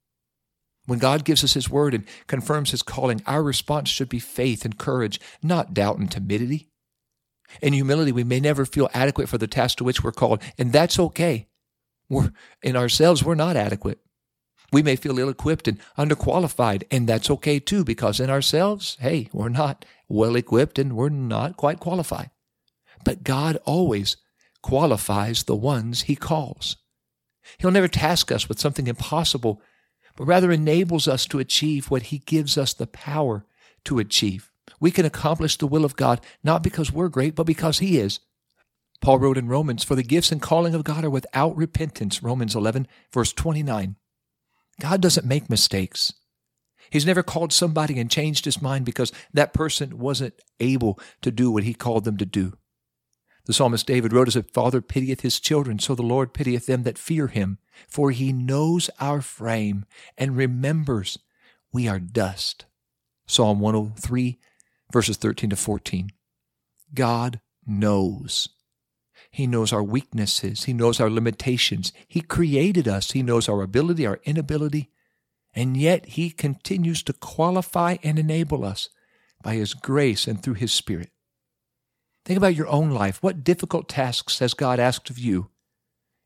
When 0.86 0.98
God 0.98 1.24
gives 1.24 1.44
us 1.44 1.54
His 1.54 1.68
word 1.68 1.94
and 1.94 2.04
confirms 2.28 2.70
His 2.70 2.82
calling, 2.82 3.22
our 3.26 3.42
response 3.42 3.88
should 3.88 4.08
be 4.08 4.20
faith 4.20 4.64
and 4.64 4.78
courage, 4.78 5.20
not 5.42 5.74
doubt 5.74 5.98
and 5.98 6.10
timidity. 6.10 6.68
In 7.60 7.72
humility, 7.72 8.12
we 8.12 8.24
may 8.24 8.40
never 8.40 8.64
feel 8.64 8.88
adequate 8.94 9.28
for 9.28 9.38
the 9.38 9.46
task 9.46 9.78
to 9.78 9.84
which 9.84 10.02
we're 10.02 10.12
called, 10.12 10.42
and 10.56 10.72
that's 10.72 10.98
okay. 10.98 11.48
We're, 12.08 12.32
in 12.62 12.76
ourselves, 12.76 13.22
we're 13.22 13.34
not 13.34 13.56
adequate. 13.56 13.98
We 14.70 14.82
may 14.82 14.96
feel 14.96 15.18
ill 15.18 15.30
equipped 15.30 15.66
and 15.66 15.78
underqualified, 15.96 16.84
and 16.90 17.08
that's 17.08 17.30
okay 17.30 17.58
too, 17.58 17.84
because 17.84 18.20
in 18.20 18.28
ourselves, 18.28 18.96
hey, 19.00 19.28
we're 19.32 19.48
not 19.48 19.84
well 20.08 20.36
equipped 20.36 20.78
and 20.78 20.94
we're 20.94 21.08
not 21.08 21.56
quite 21.56 21.80
qualified. 21.80 22.30
But 23.04 23.24
God 23.24 23.58
always 23.64 24.16
qualifies 24.62 25.44
the 25.44 25.56
ones 25.56 26.02
He 26.02 26.16
calls. 26.16 26.76
He'll 27.58 27.70
never 27.70 27.88
task 27.88 28.30
us 28.30 28.48
with 28.48 28.60
something 28.60 28.86
impossible, 28.86 29.62
but 30.16 30.26
rather 30.26 30.50
enables 30.50 31.08
us 31.08 31.24
to 31.26 31.38
achieve 31.38 31.90
what 31.90 32.04
He 32.04 32.18
gives 32.18 32.58
us 32.58 32.74
the 32.74 32.86
power 32.86 33.46
to 33.84 33.98
achieve. 33.98 34.50
We 34.80 34.90
can 34.90 35.06
accomplish 35.06 35.56
the 35.56 35.66
will 35.66 35.84
of 35.84 35.96
God 35.96 36.20
not 36.44 36.62
because 36.62 36.92
we're 36.92 37.08
great, 37.08 37.34
but 37.34 37.44
because 37.44 37.78
He 37.78 37.98
is. 37.98 38.20
Paul 39.00 39.20
wrote 39.20 39.38
in 39.38 39.48
Romans, 39.48 39.84
For 39.84 39.94
the 39.94 40.02
gifts 40.02 40.32
and 40.32 40.42
calling 40.42 40.74
of 40.74 40.84
God 40.84 41.04
are 41.04 41.10
without 41.10 41.56
repentance, 41.56 42.22
Romans 42.22 42.54
11, 42.54 42.86
verse 43.12 43.32
29. 43.32 43.96
God 44.80 45.00
doesn't 45.00 45.26
make 45.26 45.50
mistakes. 45.50 46.12
He's 46.90 47.06
never 47.06 47.22
called 47.22 47.52
somebody 47.52 47.98
and 47.98 48.10
changed 48.10 48.44
his 48.44 48.62
mind 48.62 48.84
because 48.84 49.12
that 49.32 49.52
person 49.52 49.98
wasn't 49.98 50.40
able 50.60 50.98
to 51.22 51.30
do 51.30 51.50
what 51.50 51.64
he 51.64 51.74
called 51.74 52.04
them 52.04 52.16
to 52.16 52.24
do. 52.24 52.54
The 53.44 53.52
psalmist 53.52 53.86
David 53.86 54.12
wrote 54.12 54.28
as 54.28 54.36
a 54.36 54.42
father 54.42 54.80
pitieth 54.80 55.22
his 55.22 55.40
children, 55.40 55.78
so 55.78 55.94
the 55.94 56.02
Lord 56.02 56.34
pitieth 56.34 56.66
them 56.66 56.82
that 56.82 56.98
fear 56.98 57.28
him. 57.28 57.58
For 57.88 58.10
he 58.10 58.32
knows 58.32 58.90
our 59.00 59.22
frame 59.22 59.84
and 60.16 60.36
remembers 60.36 61.18
we 61.72 61.88
are 61.88 61.98
dust. 61.98 62.66
Psalm 63.26 63.60
103, 63.60 64.38
verses 64.92 65.16
13 65.16 65.50
to 65.50 65.56
14. 65.56 66.10
God 66.94 67.40
knows. 67.66 68.48
He 69.38 69.46
knows 69.46 69.72
our 69.72 69.84
weaknesses. 69.84 70.64
He 70.64 70.72
knows 70.72 70.98
our 70.98 71.08
limitations. 71.08 71.92
He 72.08 72.22
created 72.22 72.88
us. 72.88 73.12
He 73.12 73.22
knows 73.22 73.48
our 73.48 73.62
ability, 73.62 74.04
our 74.04 74.18
inability. 74.24 74.90
And 75.54 75.76
yet 75.76 76.06
He 76.06 76.30
continues 76.30 77.04
to 77.04 77.12
qualify 77.12 77.98
and 78.02 78.18
enable 78.18 78.64
us 78.64 78.88
by 79.40 79.54
His 79.54 79.74
grace 79.74 80.26
and 80.26 80.42
through 80.42 80.54
His 80.54 80.72
Spirit. 80.72 81.12
Think 82.24 82.36
about 82.36 82.56
your 82.56 82.66
own 82.66 82.90
life. 82.90 83.22
What 83.22 83.44
difficult 83.44 83.88
tasks 83.88 84.40
has 84.40 84.54
God 84.54 84.80
asked 84.80 85.08
of 85.08 85.20
you? 85.20 85.50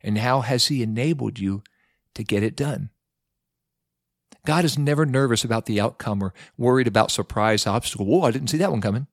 And 0.00 0.16
how 0.16 0.40
has 0.40 0.68
He 0.68 0.82
enabled 0.82 1.38
you 1.38 1.62
to 2.14 2.24
get 2.24 2.42
it 2.42 2.56
done? 2.56 2.88
God 4.46 4.64
is 4.64 4.78
never 4.78 5.04
nervous 5.04 5.44
about 5.44 5.66
the 5.66 5.82
outcome 5.82 6.22
or 6.22 6.32
worried 6.56 6.86
about 6.86 7.10
surprise 7.10 7.66
obstacle. 7.66 8.06
Whoa, 8.06 8.22
I 8.22 8.30
didn't 8.30 8.48
see 8.48 8.56
that 8.56 8.70
one 8.70 8.80
coming. 8.80 9.06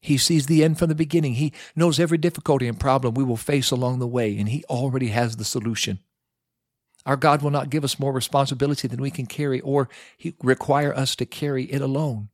He 0.00 0.16
sees 0.16 0.46
the 0.46 0.64
end 0.64 0.78
from 0.78 0.88
the 0.88 0.94
beginning. 0.94 1.34
He 1.34 1.52
knows 1.76 2.00
every 2.00 2.18
difficulty 2.18 2.66
and 2.66 2.80
problem 2.80 3.14
we 3.14 3.24
will 3.24 3.36
face 3.36 3.70
along 3.70 3.98
the 3.98 4.06
way, 4.06 4.36
and 4.38 4.48
He 4.48 4.64
already 4.64 5.08
has 5.08 5.36
the 5.36 5.44
solution. 5.44 5.98
Our 7.06 7.16
God 7.16 7.42
will 7.42 7.50
not 7.50 7.70
give 7.70 7.84
us 7.84 7.98
more 7.98 8.12
responsibility 8.12 8.86
than 8.86 9.00
we 9.00 9.10
can 9.10 9.26
carry 9.26 9.60
or 9.60 9.88
he 10.16 10.34
require 10.42 10.94
us 10.94 11.16
to 11.16 11.26
carry 11.26 11.64
it 11.64 11.80
alone. 11.80 12.28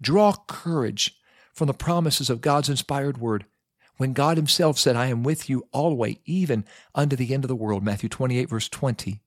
Draw 0.00 0.34
courage 0.46 1.16
from 1.52 1.68
the 1.68 1.74
promises 1.74 2.28
of 2.28 2.40
God's 2.40 2.68
inspired 2.68 3.18
word. 3.18 3.46
When 3.96 4.12
God 4.12 4.36
himself 4.36 4.78
said, 4.78 4.96
I 4.96 5.06
am 5.06 5.22
with 5.22 5.48
you 5.48 5.66
always, 5.72 6.16
even 6.26 6.64
unto 6.94 7.16
the 7.16 7.32
end 7.32 7.44
of 7.44 7.48
the 7.48 7.56
world, 7.56 7.84
Matthew 7.84 8.08
28, 8.08 8.48
verse 8.48 8.68
20. 8.68 9.20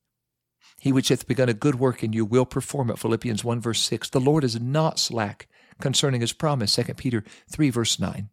He 0.80 0.92
which 0.92 1.08
hath 1.08 1.28
begun 1.28 1.50
a 1.50 1.54
good 1.54 1.76
work 1.76 2.04
in 2.04 2.14
you 2.14 2.26
will 2.26 2.46
perform 2.46 2.92
it, 2.92 3.00
Philippians 3.00 3.44
1, 3.44 3.62
verse 3.62 3.82
6. 3.82 4.10
The 4.10 4.20
Lord 4.20 4.44
is 4.44 4.60
not 4.60 5.00
slack 5.00 5.48
concerning 5.80 6.22
his 6.22 6.34
promise, 6.34 6.76
2 6.76 6.84
Peter 6.96 7.24
3, 7.50 7.70
verse 7.70 8.00
9. 8.00 8.30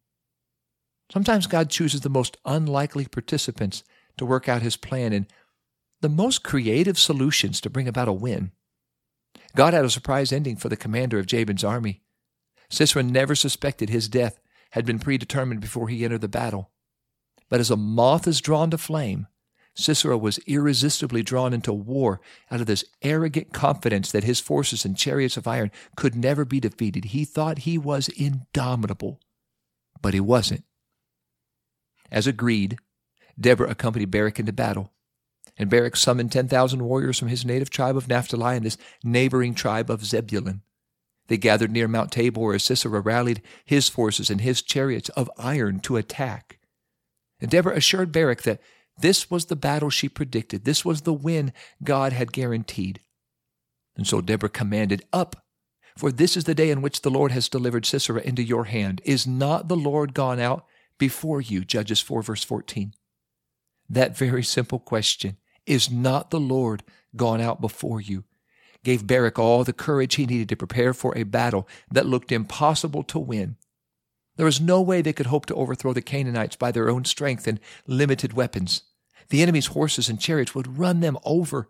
Sometimes 1.12 1.46
God 1.46 1.70
chooses 1.70 2.00
the 2.00 2.08
most 2.08 2.36
unlikely 2.44 3.06
participants 3.06 3.84
to 4.16 4.26
work 4.26 4.48
out 4.48 4.62
his 4.62 4.76
plan 4.76 5.12
and 5.12 5.26
the 6.00 6.08
most 6.08 6.42
creative 6.42 6.98
solutions 6.98 7.60
to 7.60 7.70
bring 7.70 7.88
about 7.88 8.08
a 8.08 8.12
win. 8.12 8.52
God 9.56 9.74
had 9.74 9.84
a 9.84 9.90
surprise 9.90 10.32
ending 10.32 10.56
for 10.56 10.68
the 10.68 10.76
commander 10.76 11.18
of 11.18 11.26
Jabin's 11.26 11.64
army. 11.64 12.02
Sisera 12.70 13.02
never 13.02 13.34
suspected 13.34 13.90
his 13.90 14.08
death 14.08 14.40
had 14.72 14.84
been 14.84 14.98
predetermined 14.98 15.60
before 15.60 15.88
he 15.88 16.04
entered 16.04 16.20
the 16.20 16.28
battle. 16.28 16.70
But 17.48 17.60
as 17.60 17.70
a 17.70 17.76
moth 17.76 18.26
is 18.26 18.40
drawn 18.40 18.70
to 18.70 18.78
flame, 18.78 19.28
Sisera 19.74 20.16
was 20.16 20.38
irresistibly 20.46 21.22
drawn 21.22 21.52
into 21.52 21.72
war 21.72 22.20
out 22.50 22.60
of 22.60 22.66
this 22.66 22.84
arrogant 23.02 23.52
confidence 23.52 24.12
that 24.12 24.24
his 24.24 24.40
forces 24.40 24.84
and 24.84 24.96
chariots 24.96 25.36
of 25.36 25.48
iron 25.48 25.72
could 25.96 26.14
never 26.14 26.44
be 26.44 26.60
defeated. 26.60 27.06
He 27.06 27.24
thought 27.24 27.60
he 27.60 27.76
was 27.76 28.08
indomitable, 28.08 29.20
but 30.00 30.14
he 30.14 30.20
wasn't. 30.20 30.64
As 32.10 32.26
agreed, 32.26 32.78
Deborah 33.38 33.70
accompanied 33.70 34.12
Barak 34.12 34.38
into 34.38 34.52
battle, 34.52 34.92
and 35.56 35.68
Barak 35.68 35.96
summoned 35.96 36.30
10,000 36.30 36.84
warriors 36.84 37.18
from 37.18 37.28
his 37.28 37.44
native 37.44 37.70
tribe 37.70 37.96
of 37.96 38.08
Naphtali 38.08 38.56
and 38.56 38.64
this 38.64 38.78
neighboring 39.02 39.54
tribe 39.54 39.90
of 39.90 40.04
Zebulun. 40.04 40.62
They 41.26 41.36
gathered 41.36 41.72
near 41.72 41.88
Mount 41.88 42.12
Tabor 42.12 42.54
as 42.54 42.62
Sisera 42.62 43.00
rallied 43.00 43.42
his 43.64 43.88
forces 43.88 44.30
and 44.30 44.40
his 44.40 44.62
chariots 44.62 45.08
of 45.10 45.30
iron 45.38 45.80
to 45.80 45.96
attack. 45.96 46.58
And 47.40 47.50
Deborah 47.50 47.76
assured 47.76 48.12
Barak 48.12 48.42
that 48.42 48.60
this 48.98 49.30
was 49.30 49.46
the 49.46 49.56
battle 49.56 49.90
she 49.90 50.08
predicted. 50.08 50.64
This 50.64 50.84
was 50.84 51.02
the 51.02 51.12
win 51.12 51.52
God 51.82 52.12
had 52.12 52.32
guaranteed. 52.32 53.00
And 53.96 54.06
so 54.06 54.20
Deborah 54.20 54.48
commanded, 54.48 55.02
Up, 55.12 55.44
for 55.96 56.10
this 56.10 56.36
is 56.36 56.44
the 56.44 56.54
day 56.54 56.70
in 56.70 56.82
which 56.82 57.02
the 57.02 57.10
Lord 57.10 57.32
has 57.32 57.48
delivered 57.48 57.86
Sisera 57.86 58.20
into 58.20 58.42
your 58.42 58.64
hand. 58.64 59.00
Is 59.04 59.26
not 59.26 59.68
the 59.68 59.76
Lord 59.76 60.14
gone 60.14 60.40
out 60.40 60.64
before 60.98 61.40
you? 61.40 61.64
Judges 61.64 62.00
4, 62.00 62.22
verse 62.22 62.44
14. 62.44 62.94
That 63.88 64.16
very 64.16 64.42
simple 64.42 64.78
question, 64.78 65.36
Is 65.66 65.90
not 65.90 66.30
the 66.30 66.40
Lord 66.40 66.82
gone 67.16 67.40
out 67.40 67.60
before 67.60 68.00
you? 68.00 68.24
gave 68.82 69.06
Barak 69.06 69.38
all 69.38 69.64
the 69.64 69.72
courage 69.72 70.16
he 70.16 70.26
needed 70.26 70.48
to 70.50 70.56
prepare 70.56 70.92
for 70.92 71.16
a 71.16 71.22
battle 71.22 71.66
that 71.90 72.06
looked 72.06 72.30
impossible 72.30 73.02
to 73.04 73.18
win. 73.18 73.56
There 74.36 74.46
was 74.46 74.60
no 74.60 74.80
way 74.80 75.00
they 75.00 75.12
could 75.12 75.26
hope 75.26 75.46
to 75.46 75.54
overthrow 75.54 75.92
the 75.92 76.02
Canaanites 76.02 76.56
by 76.56 76.72
their 76.72 76.90
own 76.90 77.04
strength 77.04 77.46
and 77.46 77.60
limited 77.86 78.32
weapons. 78.32 78.82
The 79.28 79.42
enemy's 79.42 79.66
horses 79.66 80.08
and 80.08 80.20
chariots 80.20 80.54
would 80.54 80.78
run 80.78 81.00
them 81.00 81.18
over, 81.24 81.68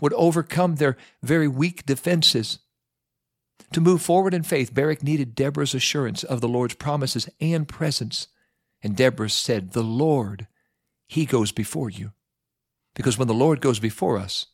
would 0.00 0.12
overcome 0.14 0.76
their 0.76 0.96
very 1.22 1.48
weak 1.48 1.84
defenses. 1.84 2.60
To 3.72 3.80
move 3.80 4.02
forward 4.02 4.34
in 4.34 4.42
faith, 4.42 4.72
Barak 4.72 5.02
needed 5.02 5.34
Deborah's 5.34 5.74
assurance 5.74 6.22
of 6.22 6.40
the 6.40 6.48
Lord's 6.48 6.74
promises 6.74 7.28
and 7.40 7.66
presence. 7.66 8.28
And 8.82 8.96
Deborah 8.96 9.30
said, 9.30 9.72
The 9.72 9.82
Lord, 9.82 10.46
He 11.08 11.26
goes 11.26 11.50
before 11.50 11.90
you. 11.90 12.12
Because 12.94 13.18
when 13.18 13.28
the 13.28 13.34
Lord 13.34 13.60
goes 13.60 13.78
before 13.78 14.18
us, 14.18 14.46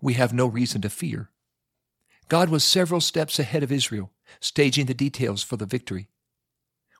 we 0.00 0.14
have 0.14 0.32
no 0.32 0.46
reason 0.46 0.82
to 0.82 0.90
fear. 0.90 1.30
God 2.28 2.48
was 2.48 2.64
several 2.64 3.00
steps 3.00 3.38
ahead 3.38 3.62
of 3.62 3.72
Israel, 3.72 4.12
staging 4.40 4.86
the 4.86 4.94
details 4.94 5.42
for 5.42 5.56
the 5.56 5.66
victory. 5.66 6.08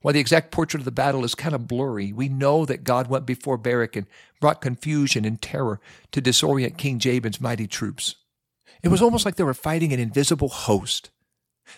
While 0.02 0.14
the 0.14 0.20
exact 0.20 0.50
portrait 0.50 0.80
of 0.80 0.84
the 0.84 0.90
battle 0.90 1.24
is 1.24 1.34
kind 1.34 1.54
of 1.54 1.68
blurry, 1.68 2.12
we 2.12 2.28
know 2.28 2.66
that 2.66 2.84
God 2.84 3.08
went 3.08 3.24
before 3.24 3.56
Barak 3.56 3.96
and 3.96 4.06
brought 4.40 4.60
confusion 4.60 5.24
and 5.24 5.40
terror 5.40 5.80
to 6.10 6.20
disorient 6.20 6.76
King 6.76 6.98
Jabin's 6.98 7.40
mighty 7.40 7.68
troops. 7.68 8.16
It 8.82 8.88
was 8.88 9.00
almost 9.00 9.24
like 9.24 9.36
they 9.36 9.44
were 9.44 9.54
fighting 9.54 9.92
an 9.92 10.00
invisible 10.00 10.48
host. 10.48 11.10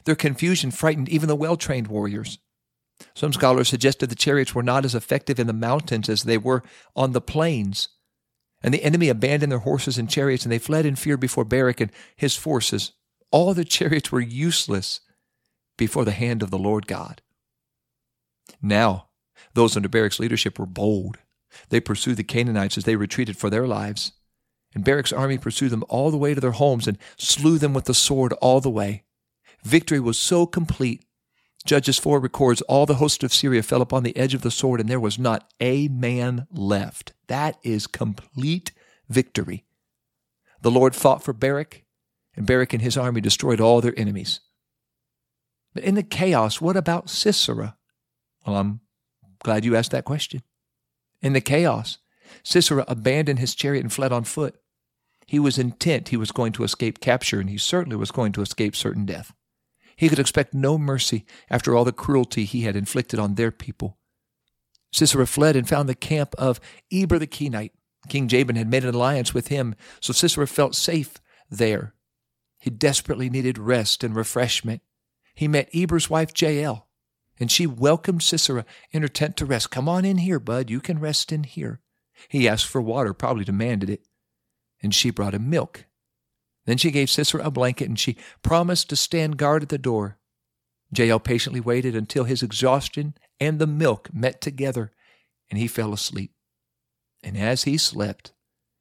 Their 0.05 0.15
confusion 0.15 0.71
frightened 0.71 1.11
even 1.11 1.29
the 1.29 1.37
well 1.37 1.57
trained 1.57 1.89
warriors. 1.89 2.39
Some 3.15 3.33
scholars 3.33 3.69
suggested 3.69 4.09
the 4.09 4.15
chariots 4.15 4.55
were 4.55 4.63
not 4.63 4.85
as 4.85 4.95
effective 4.95 5.39
in 5.39 5.47
the 5.47 5.53
mountains 5.53 6.09
as 6.09 6.23
they 6.23 6.39
were 6.39 6.63
on 6.97 7.13
the 7.13 7.21
plains. 7.21 7.89
And 8.63 8.73
the 8.73 8.83
enemy 8.83 9.11
abandoned 9.11 9.53
their 9.53 9.59
horses 9.59 9.99
and 9.99 10.09
chariots, 10.09 10.45
and 10.45 10.53
they 10.53 10.59
fled 10.59 10.87
in 10.87 10.97
fear 10.97 11.19
before 11.19 11.45
Barak 11.45 11.81
and 11.81 11.93
his 12.17 12.35
forces. 12.35 12.93
All 13.31 13.53
the 13.53 13.65
chariots 13.65 14.11
were 14.11 14.21
useless 14.21 15.01
before 15.77 16.07
the 16.07 16.13
hand 16.13 16.43
of 16.43 16.51
the 16.51 16.59
Lord 16.59 16.87
God. 16.87 17.21
Now, 18.63 19.09
those 19.55 19.77
under 19.77 19.89
Barak's 19.89 20.21
leadership 20.21 20.59
were 20.59 20.67
bold. 20.67 21.19
They 21.69 21.81
pursued 21.81 22.17
the 22.17 22.25
Canaanites 22.25 22.77
as 22.77 22.85
they 22.85 22.97
retreated 22.97 23.37
for 23.37 23.51
their 23.51 23.67
lives. 23.67 24.13
And 24.75 24.85
Barak's 24.85 25.13
army 25.13 25.39
pursued 25.39 25.71
them 25.71 25.85
all 25.89 26.11
the 26.11 26.17
way 26.17 26.35
to 26.35 26.41
their 26.41 26.51
homes 26.53 26.89
and 26.89 26.99
slew 27.17 27.59
them 27.59 27.73
with 27.75 27.85
the 27.85 27.95
sword 27.95 28.33
all 28.35 28.61
the 28.61 28.71
way. 28.71 29.05
Victory 29.63 30.01
was 30.01 30.19
so 30.19 30.47
complete. 30.47 31.05
Judges 31.65 31.99
4 31.99 32.21
records 32.21 32.61
all 32.63 32.85
the 32.85 32.97
host 32.97 33.23
of 33.23 33.33
Sisera 33.33 33.63
fell 33.63 33.81
upon 33.81 34.03
the 34.03 34.17
edge 34.17 34.35
of 34.35 34.43
the 34.43 34.51
sword, 34.51 34.81
and 34.81 34.89
there 34.89 35.01
was 35.01 35.19
not 35.19 35.51
a 35.61 35.89
man 35.89 36.47
left. 36.51 37.15
That 37.29 37.59
is 37.63 37.87
complete 37.87 38.73
victory. 39.09 39.65
The 40.61 40.71
Lord 40.71 40.95
fought 40.95 41.23
for 41.23 41.33
Barak, 41.33 41.85
and 42.37 42.47
Barak 42.47 42.75
and 42.75 42.83
his 42.83 42.99
army 42.99 43.23
destroyed 43.23 43.61
all 43.61 43.81
their 43.81 43.99
enemies. 43.99 44.41
But 45.73 45.85
in 45.85 45.95
the 45.95 46.03
chaos, 46.03 46.61
what 46.61 46.77
about 46.77 47.09
Sisera? 47.09 47.77
Well, 48.47 48.57
I'm 48.57 48.81
glad 49.43 49.65
you 49.65 49.77
asked 49.77 49.93
that 49.93 50.05
question. 50.05 50.43
In 51.23 51.33
the 51.33 51.41
chaos, 51.41 51.99
Sisera 52.43 52.85
abandoned 52.89 53.39
his 53.39 53.55
chariot 53.55 53.83
and 53.83 53.93
fled 53.93 54.13
on 54.13 54.25
foot. 54.25 54.57
He 55.27 55.39
was 55.39 55.59
intent 55.59 56.09
he 56.09 56.17
was 56.17 56.33
going 56.33 56.53
to 56.53 56.65
escape 56.65 57.01
capture, 57.01 57.41
and 57.41 57.49
he 57.49 57.59
certainly 57.59 57.97
was 57.97 58.11
going 58.11 58.33
to 58.33 58.43
escape 58.43 58.77
certain 58.77 59.07
death. 59.07 59.33
He 59.97 60.09
could 60.09 60.19
expect 60.19 60.53
no 60.53 60.77
mercy 60.77 61.25
after 61.49 61.75
all 61.75 61.85
the 61.85 61.93
cruelty 61.93 62.45
he 62.45 62.63
had 62.63 62.77
inflicted 62.77 63.19
on 63.19 63.35
their 63.35 63.51
people. 63.51 63.97
Sisera 64.93 65.27
fled 65.27 65.57
and 65.57 65.69
found 65.69 65.89
the 65.89 65.95
camp 65.95 66.35
of 66.37 66.61
Eber 66.93 67.19
the 67.19 67.27
Kenite. 67.27 67.73
King 68.09 68.29
Jabin 68.29 68.57
had 68.57 68.69
made 68.69 68.85
an 68.85 68.95
alliance 68.95 69.33
with 69.33 69.49
him, 69.49 69.75
so 70.01 70.13
Sisera 70.13 70.47
felt 70.47 70.75
safe 70.75 71.15
there. 71.51 71.95
He 72.59 72.71
desperately 72.71 73.31
needed 73.31 73.59
rest 73.59 74.05
and 74.05 74.15
refreshment. 74.15 74.83
He 75.35 75.49
met 75.49 75.71
Eber's 75.75 76.11
wife, 76.11 76.31
Jael, 76.41 76.87
and 77.39 77.51
she 77.51 77.67
welcomed 77.67 78.23
Sisera 78.23 78.65
in 78.93 79.03
her 79.03 79.09
tent 79.09 79.37
to 79.39 79.47
rest. 79.47 79.71
Come 79.71 79.89
on 79.89 80.05
in 80.05 80.19
here, 80.19 80.39
bud. 80.39 80.71
You 80.71 80.81
can 80.81 81.01
rest 81.01 81.33
in 81.33 81.45
here. 81.45 81.81
He 82.29 82.49
asked 82.49 82.67
for 82.67 82.81
water, 82.81 83.13
probably 83.13 83.45
demanded 83.45 83.91
it, 83.91 84.07
and 84.83 84.95
she 84.95 85.11
brought 85.11 85.35
him 85.35 85.51
milk. 85.51 85.87
Then 86.67 86.79
she 86.79 86.91
gave 86.91 87.11
Sisera 87.11 87.45
a 87.45 87.51
blanket, 87.51 87.89
and 87.89 87.99
she 87.99 88.17
promised 88.43 88.89
to 88.89 88.97
stand 88.97 89.37
guard 89.37 89.63
at 89.63 89.69
the 89.69 89.79
door. 89.79 90.19
Jael 90.97 91.21
patiently 91.21 91.61
waited 91.61 91.97
until 91.97 92.25
his 92.25 92.43
exhaustion 92.43 93.15
and 93.41 93.59
the 93.59 93.67
milk 93.67 94.15
met 94.15 94.41
together, 94.41 94.93
and 95.51 95.59
he 95.59 95.67
fell 95.67 95.93
asleep. 95.93 96.33
And 97.23 97.37
as 97.37 97.65
he 97.65 97.77
slept, 97.77 98.33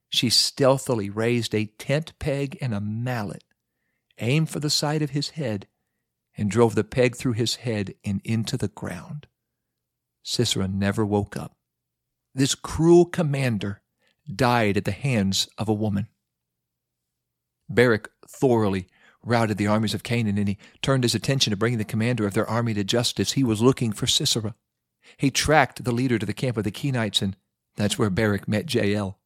she 0.10 0.29
stealthily 0.29 1.10
raised 1.10 1.55
a 1.55 1.65
tent 1.65 2.13
peg 2.19 2.57
and 2.62 2.74
a 2.74 2.79
mallet, 2.79 3.43
aimed 4.19 4.50
for 4.50 4.60
the 4.60 4.69
side 4.69 5.01
of 5.01 5.10
his 5.10 5.31
head, 5.31 5.67
and 6.37 6.49
drove 6.49 6.75
the 6.75 6.83
peg 6.83 7.15
through 7.15 7.33
his 7.33 7.55
head 7.57 7.95
and 8.03 8.21
into 8.23 8.57
the 8.57 8.67
ground. 8.67 9.27
Sisera 10.23 10.67
never 10.67 11.05
woke 11.05 11.37
up. 11.37 11.55
This 12.33 12.55
cruel 12.55 13.05
commander 13.05 13.81
died 14.33 14.77
at 14.77 14.85
the 14.85 14.91
hands 14.91 15.47
of 15.57 15.69
a 15.69 15.73
woman. 15.73 16.07
Barak 17.69 18.09
thoroughly 18.27 18.87
routed 19.23 19.57
the 19.57 19.67
armies 19.67 19.93
of 19.93 20.03
Canaan, 20.03 20.37
and 20.37 20.47
he 20.47 20.57
turned 20.81 21.03
his 21.03 21.15
attention 21.15 21.51
to 21.51 21.57
bringing 21.57 21.77
the 21.77 21.85
commander 21.85 22.25
of 22.25 22.33
their 22.33 22.49
army 22.49 22.73
to 22.73 22.83
justice. 22.83 23.33
He 23.33 23.43
was 23.43 23.61
looking 23.61 23.91
for 23.91 24.07
Sisera. 24.07 24.55
He 25.17 25.31
tracked 25.31 25.83
the 25.83 25.91
leader 25.91 26.17
to 26.19 26.25
the 26.25 26.33
camp 26.33 26.57
of 26.57 26.63
the 26.63 26.71
Kenites, 26.71 27.21
and 27.21 27.35
that's 27.75 27.97
where 27.97 28.09
Barak 28.09 28.47
met 28.47 28.73
Jael. 28.73 29.19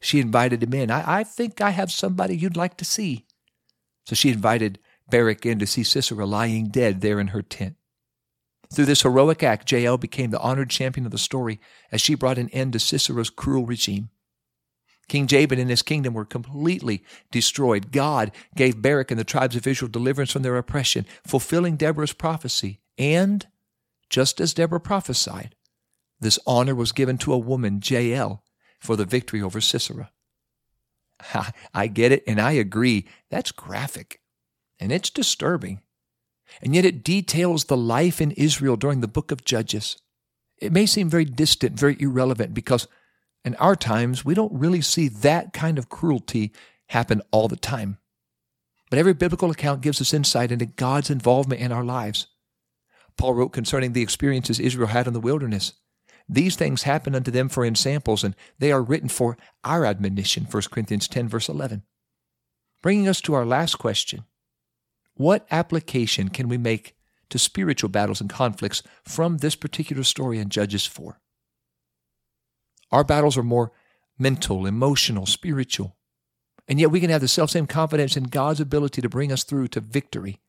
She 0.00 0.20
invited 0.20 0.62
him 0.62 0.72
in. 0.72 0.90
I, 0.90 1.20
I 1.20 1.24
think 1.24 1.60
I 1.60 1.70
have 1.70 1.90
somebody 1.90 2.36
you'd 2.36 2.56
like 2.56 2.76
to 2.78 2.84
see. 2.84 3.26
So 4.06 4.14
she 4.14 4.30
invited 4.30 4.78
Barak 5.10 5.44
in 5.46 5.58
to 5.58 5.66
see 5.66 5.82
Sisera 5.82 6.26
lying 6.26 6.68
dead 6.68 7.00
there 7.00 7.20
in 7.20 7.28
her 7.28 7.42
tent. 7.42 7.76
Through 8.72 8.86
this 8.86 9.02
heroic 9.02 9.42
act, 9.42 9.70
Jael 9.70 9.98
became 9.98 10.30
the 10.30 10.40
honored 10.40 10.70
champion 10.70 11.04
of 11.04 11.12
the 11.12 11.18
story 11.18 11.60
as 11.90 12.00
she 12.00 12.14
brought 12.14 12.38
an 12.38 12.48
end 12.50 12.72
to 12.74 12.78
Sisera's 12.78 13.30
cruel 13.30 13.66
regime. 13.66 14.10
King 15.08 15.26
Jabin 15.26 15.58
and 15.58 15.68
his 15.68 15.82
kingdom 15.82 16.14
were 16.14 16.24
completely 16.24 17.02
destroyed. 17.32 17.90
God 17.90 18.30
gave 18.54 18.80
Barak 18.80 19.10
and 19.10 19.18
the 19.18 19.24
tribes 19.24 19.56
of 19.56 19.66
Israel 19.66 19.90
deliverance 19.90 20.30
from 20.30 20.42
their 20.42 20.56
oppression, 20.56 21.04
fulfilling 21.26 21.76
Deborah's 21.76 22.12
prophecy. 22.12 22.80
And, 22.96 23.44
just 24.08 24.40
as 24.40 24.54
Deborah 24.54 24.78
prophesied, 24.78 25.56
this 26.20 26.38
honor 26.46 26.76
was 26.76 26.92
given 26.92 27.18
to 27.18 27.32
a 27.32 27.38
woman, 27.38 27.80
Jael, 27.84 28.44
for 28.78 28.94
the 28.94 29.04
victory 29.04 29.42
over 29.42 29.60
Sisera. 29.60 30.12
I 31.74 31.88
get 31.88 32.12
it, 32.12 32.22
and 32.28 32.40
I 32.40 32.52
agree. 32.52 33.08
That's 33.30 33.50
graphic, 33.50 34.19
and 34.80 34.90
it's 34.90 35.10
disturbing. 35.10 35.80
And 36.62 36.74
yet 36.74 36.84
it 36.84 37.04
details 37.04 37.64
the 37.64 37.76
life 37.76 38.20
in 38.20 38.32
Israel 38.32 38.76
during 38.76 39.00
the 39.00 39.08
book 39.08 39.30
of 39.30 39.44
Judges. 39.44 39.98
It 40.58 40.72
may 40.72 40.86
seem 40.86 41.08
very 41.08 41.24
distant, 41.24 41.78
very 41.78 41.96
irrelevant, 42.00 42.54
because 42.54 42.88
in 43.44 43.54
our 43.56 43.76
times, 43.76 44.24
we 44.24 44.34
don't 44.34 44.52
really 44.52 44.80
see 44.80 45.08
that 45.08 45.52
kind 45.52 45.78
of 45.78 45.88
cruelty 45.88 46.52
happen 46.88 47.22
all 47.30 47.48
the 47.48 47.56
time. 47.56 47.98
But 48.90 48.98
every 48.98 49.14
biblical 49.14 49.50
account 49.50 49.82
gives 49.82 50.00
us 50.00 50.12
insight 50.12 50.50
into 50.50 50.66
God's 50.66 51.10
involvement 51.10 51.60
in 51.60 51.72
our 51.72 51.84
lives. 51.84 52.26
Paul 53.16 53.34
wrote 53.34 53.50
concerning 53.50 53.92
the 53.92 54.02
experiences 54.02 54.58
Israel 54.58 54.88
had 54.88 55.06
in 55.06 55.12
the 55.12 55.20
wilderness. 55.20 55.74
These 56.28 56.56
things 56.56 56.82
happened 56.82 57.16
unto 57.16 57.30
them 57.30 57.48
for 57.48 57.64
ensamples, 57.64 58.24
and 58.24 58.34
they 58.58 58.72
are 58.72 58.82
written 58.82 59.08
for 59.08 59.36
our 59.64 59.84
admonition, 59.84 60.46
1 60.50 60.62
Corinthians 60.70 61.08
10, 61.08 61.28
verse 61.28 61.48
11. 61.48 61.82
Bringing 62.82 63.08
us 63.08 63.20
to 63.22 63.34
our 63.34 63.46
last 63.46 63.78
question 63.78 64.24
What 65.20 65.46
application 65.50 66.30
can 66.30 66.48
we 66.48 66.56
make 66.56 66.96
to 67.28 67.38
spiritual 67.38 67.90
battles 67.90 68.22
and 68.22 68.30
conflicts 68.30 68.82
from 69.04 69.36
this 69.36 69.54
particular 69.54 70.02
story 70.02 70.38
in 70.38 70.48
Judges 70.48 70.86
4? 70.86 71.20
Our 72.90 73.04
battles 73.04 73.36
are 73.36 73.42
more 73.42 73.70
mental, 74.18 74.64
emotional, 74.64 75.26
spiritual. 75.26 75.94
And 76.66 76.80
yet 76.80 76.90
we 76.90 77.00
can 77.00 77.10
have 77.10 77.20
the 77.20 77.28
self 77.28 77.50
same 77.50 77.66
confidence 77.66 78.16
in 78.16 78.24
God's 78.24 78.60
ability 78.60 79.02
to 79.02 79.10
bring 79.10 79.30
us 79.30 79.44
through 79.44 79.68
to 79.68 79.80
victory 79.80 80.40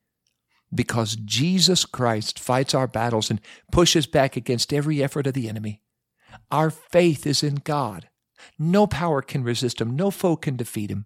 because 0.74 1.16
Jesus 1.16 1.84
Christ 1.84 2.38
fights 2.38 2.74
our 2.74 2.86
battles 2.86 3.28
and 3.28 3.42
pushes 3.70 4.06
back 4.06 4.38
against 4.38 4.72
every 4.72 5.02
effort 5.02 5.26
of 5.26 5.34
the 5.34 5.50
enemy. 5.50 5.82
Our 6.50 6.70
faith 6.70 7.26
is 7.26 7.42
in 7.42 7.56
God. 7.56 8.08
No 8.58 8.86
power 8.86 9.20
can 9.20 9.44
resist 9.44 9.82
him, 9.82 9.94
no 9.96 10.10
foe 10.10 10.36
can 10.36 10.56
defeat 10.56 10.90
him. 10.90 11.04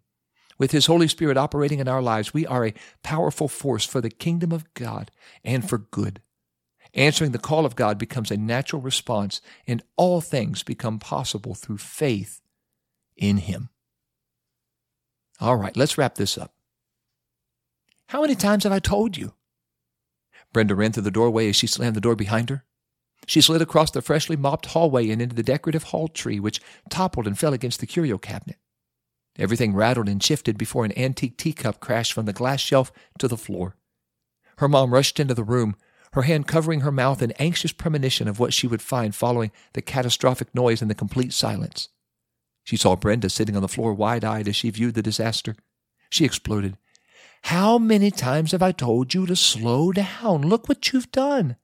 With 0.59 0.73
his 0.73 0.87
Holy 0.87 1.09
Spirit 1.09 1.37
operating 1.37 1.81
in 1.81 1.89
our 1.89 2.03
lives, 2.03 2.33
we 2.33 2.47
are 2.47 2.67
a 2.67 2.75
powerful 3.03 3.49
force 3.49 3.85
for 3.85 4.01
the 4.01 4.11
kingdom 4.11 4.53
of 4.53 4.73
God 4.75 5.11
and 5.45 5.69
for 5.69 5.79
good. 5.79 6.23
Answering 6.95 7.33
the 7.33 7.39
call 7.39 7.67
of 7.67 7.77
God 7.77 7.99
becomes 7.99 8.31
a 8.31 8.39
natural 8.39 8.81
response, 8.81 9.43
and 9.67 9.83
all 9.97 10.23
things 10.23 10.63
become 10.63 10.99
possible 10.99 11.55
through 11.55 11.77
faith 11.77 12.41
in 13.17 13.37
Him. 13.37 13.69
All 15.39 15.57
right, 15.57 15.77
let's 15.77 15.99
wrap 15.99 16.15
this 16.15 16.39
up. 16.39 16.55
How 18.09 18.23
many 18.23 18.35
times 18.35 18.65
have 18.65 18.73
I 18.73 18.79
told 18.79 19.17
you? 19.17 19.35
Brenda 20.53 20.75
ran 20.75 20.93
through 20.93 21.03
the 21.03 21.11
doorway 21.11 21.51
as 21.51 21.57
she 21.57 21.67
slammed 21.67 21.97
the 21.97 22.01
door 22.01 22.17
behind 22.17 22.49
her. 22.49 22.65
She 23.27 23.43
slid 23.43 23.61
across 23.61 23.91
the 23.91 24.01
freshly 24.01 24.37
mopped 24.37 24.67
hallway 24.67 25.11
and 25.11 25.21
into 25.21 25.35
the 25.35 25.43
decorative 25.43 25.85
hall 25.85 26.09
tree, 26.09 26.41
which 26.41 26.61
toppled 26.89 27.27
and 27.27 27.39
fell 27.39 27.53
against 27.53 27.81
the 27.81 27.87
curio 27.87 28.17
cabinet. 28.17 28.57
Everything 29.39 29.75
rattled 29.75 30.09
and 30.09 30.23
shifted 30.23 30.57
before 30.57 30.85
an 30.85 30.97
antique 30.99 31.37
teacup 31.37 31.81
crashed 31.81 32.13
from 32.13 32.27
the 32.27 32.33
glass 32.33 32.61
shelf 32.61 32.91
to 33.19 33.29
the 33.29 33.37
floor. 33.37 33.77
Her 34.59 34.69
mom 34.69 34.95
rushed 34.95 35.21
into 35.21 35.35
the 35.35 35.45
room, 35.45 35.77
her 36.13 36.23
hand 36.23 36.47
covering 36.49 36.81
her 36.81 36.93
mouth 36.93 37.21
in 37.21 37.33
anxious 37.33 37.73
premonition 37.73 38.27
of 38.27 38.39
what 38.39 38.55
she 38.55 38.67
would 38.67 38.81
find 38.81 39.15
following 39.15 39.51
the 39.75 39.83
catastrophic 39.83 40.55
noise 40.55 40.81
and 40.81 40.91
the 40.91 40.95
complete 40.95 41.33
silence. 41.33 41.91
She 42.65 42.77
saw 42.77 42.97
Brenda 42.97 43.29
sitting 43.29 43.55
on 43.55 43.63
the 43.63 43.69
floor 43.69 43.93
wide 43.93 44.25
eyed 44.25 44.49
as 44.49 44.57
she 44.57 44.71
viewed 44.71 44.95
the 44.95 45.03
disaster. 45.03 45.57
She 46.09 46.25
exploded. 46.25 46.79
How 47.43 47.79
many 47.79 48.11
times 48.11 48.53
have 48.53 48.63
I 48.63 48.73
told 48.73 49.15
you 49.15 49.27
to 49.27 49.37
slow 49.37 49.93
down? 49.93 50.43
Look 50.43 50.69
what 50.69 50.93
you've 50.93 51.13
done. 51.13 51.57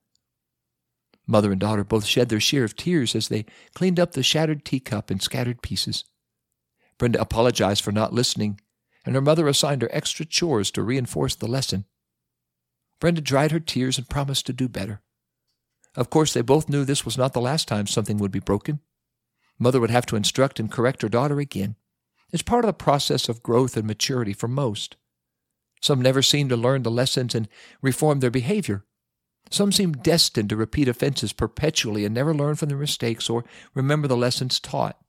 Mother 1.27 1.51
and 1.51 1.61
daughter 1.61 1.83
both 1.83 2.05
shed 2.05 2.29
their 2.29 2.41
share 2.41 2.65
of 2.65 2.77
tears 2.77 3.15
as 3.15 3.29
they 3.29 3.47
cleaned 3.75 3.99
up 3.99 4.13
the 4.13 4.23
shattered 4.23 4.65
teacup 4.65 5.11
and 5.11 5.23
scattered 5.23 5.63
pieces. 5.63 6.05
Brenda 6.98 7.20
apologized 7.20 7.83
for 7.83 7.92
not 7.92 8.12
listening, 8.12 8.61
and 9.05 9.14
her 9.14 9.20
mother 9.20 9.48
assigned 9.48 9.83
her 9.83 9.90
extra 9.92 10.24
chores 10.24 10.70
to 10.72 10.83
reinforce 10.83 11.35
the 11.35 11.48
lesson. 11.48 11.85
Brenda 13.00 13.20
dried 13.20 13.50
her 13.50 13.61
tears 13.61 13.98
and 13.98 14.09
promised 14.09 14.46
to 14.46 14.52
do 14.52 14.68
better. 14.68 15.02
Of 15.96 16.09
course, 16.09 16.33
they 16.33 16.42
both 16.42 16.68
knew 16.68 16.85
this 16.85 17.05
was 17.05 17.18
not 17.18 17.33
the 17.33 17.40
last 17.40 17.68
time 17.68 17.87
something 17.87 18.16
would 18.18 18.31
be 18.31 18.38
broken. 18.38 18.81
Mother 19.59 19.81
would 19.81 19.90
have 19.90 20.07
to 20.07 20.16
instruct 20.16 20.59
and 20.59 20.70
correct 20.70 21.02
her 21.02 21.09
daughter 21.09 21.38
again. 21.38 21.76
It's 22.33 22.42
part 22.42 22.64
of 22.64 22.68
the 22.68 22.72
process 22.72 23.28
of 23.28 23.42
growth 23.42 23.76
and 23.76 23.87
maturity 23.87 24.33
for 24.33 24.48
most. 24.48 24.96
Some 25.83 26.00
never 26.00 26.22
seem 26.22 26.48
to 26.48 26.57
learn 26.57 26.85
the 26.85 26.90
lessons 26.90 27.35
and 27.35 27.48
reform 27.83 28.20
their 28.20 28.31
behavior. 28.31 28.85
Some 29.50 29.72
seem 29.72 29.92
destined 29.92 30.48
to 30.50 30.57
repeat 30.57 30.88
offenses 30.88 31.33
perpetually 31.33 32.05
and 32.05 32.14
never 32.14 32.33
learn 32.33 32.55
from 32.55 32.68
their 32.68 32.78
mistakes 32.78 33.28
or 33.28 33.44
remember 33.74 34.09
the 34.09 34.16
lessons 34.16 34.61
taught. 34.61 35.02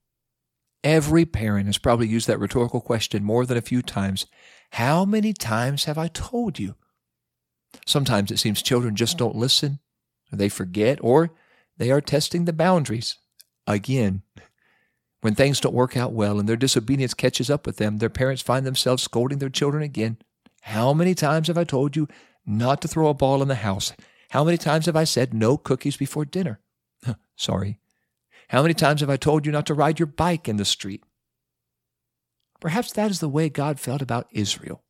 Every 0.83 1.25
parent 1.25 1.67
has 1.67 1.77
probably 1.77 2.07
used 2.07 2.27
that 2.27 2.39
rhetorical 2.39 2.81
question 2.81 3.23
more 3.23 3.45
than 3.45 3.57
a 3.57 3.61
few 3.61 3.81
times. 3.81 4.25
How 4.71 5.05
many 5.05 5.33
times 5.33 5.85
have 5.85 5.97
I 5.97 6.07
told 6.09 6.59
you? 6.59 6.75
Sometimes 7.85 8.31
it 8.31 8.39
seems 8.39 8.61
children 8.61 8.95
just 8.95 9.17
don't 9.17 9.35
listen, 9.35 9.79
or 10.31 10.37
they 10.37 10.49
forget, 10.49 10.99
or 11.01 11.31
they 11.77 11.89
are 11.89 12.01
testing 12.01 12.45
the 12.45 12.53
boundaries. 12.53 13.17
Again, 13.65 14.23
when 15.21 15.35
things 15.35 15.61
don't 15.61 15.73
work 15.73 15.95
out 15.95 16.11
well 16.11 16.37
and 16.37 16.49
their 16.49 16.57
disobedience 16.57 17.13
catches 17.13 17.49
up 17.49 17.65
with 17.65 17.77
them, 17.77 17.99
their 17.99 18.09
parents 18.09 18.41
find 18.41 18.65
themselves 18.65 19.03
scolding 19.03 19.37
their 19.37 19.49
children 19.49 19.81
again. 19.81 20.17
How 20.61 20.93
many 20.93 21.15
times 21.15 21.47
have 21.47 21.57
I 21.57 21.63
told 21.63 21.95
you 21.95 22.07
not 22.45 22.81
to 22.81 22.87
throw 22.89 23.07
a 23.07 23.13
ball 23.13 23.41
in 23.41 23.47
the 23.47 23.55
house? 23.55 23.93
How 24.31 24.43
many 24.43 24.57
times 24.57 24.85
have 24.87 24.95
I 24.95 25.05
said 25.05 25.33
no 25.33 25.55
cookies 25.55 25.95
before 25.95 26.25
dinner? 26.25 26.59
Sorry. 27.37 27.79
How 28.49 28.61
many 28.61 28.73
times 28.73 29.01
have 29.01 29.09
I 29.09 29.17
told 29.17 29.45
you 29.45 29.51
not 29.51 29.65
to 29.67 29.73
ride 29.73 29.99
your 29.99 30.07
bike 30.07 30.47
in 30.47 30.57
the 30.57 30.65
street? 30.65 31.03
Perhaps 32.59 32.93
that 32.93 33.11
is 33.11 33.19
the 33.19 33.29
way 33.29 33.49
God 33.49 33.79
felt 33.79 34.01
about 34.01 34.27
Israel. 34.31 34.83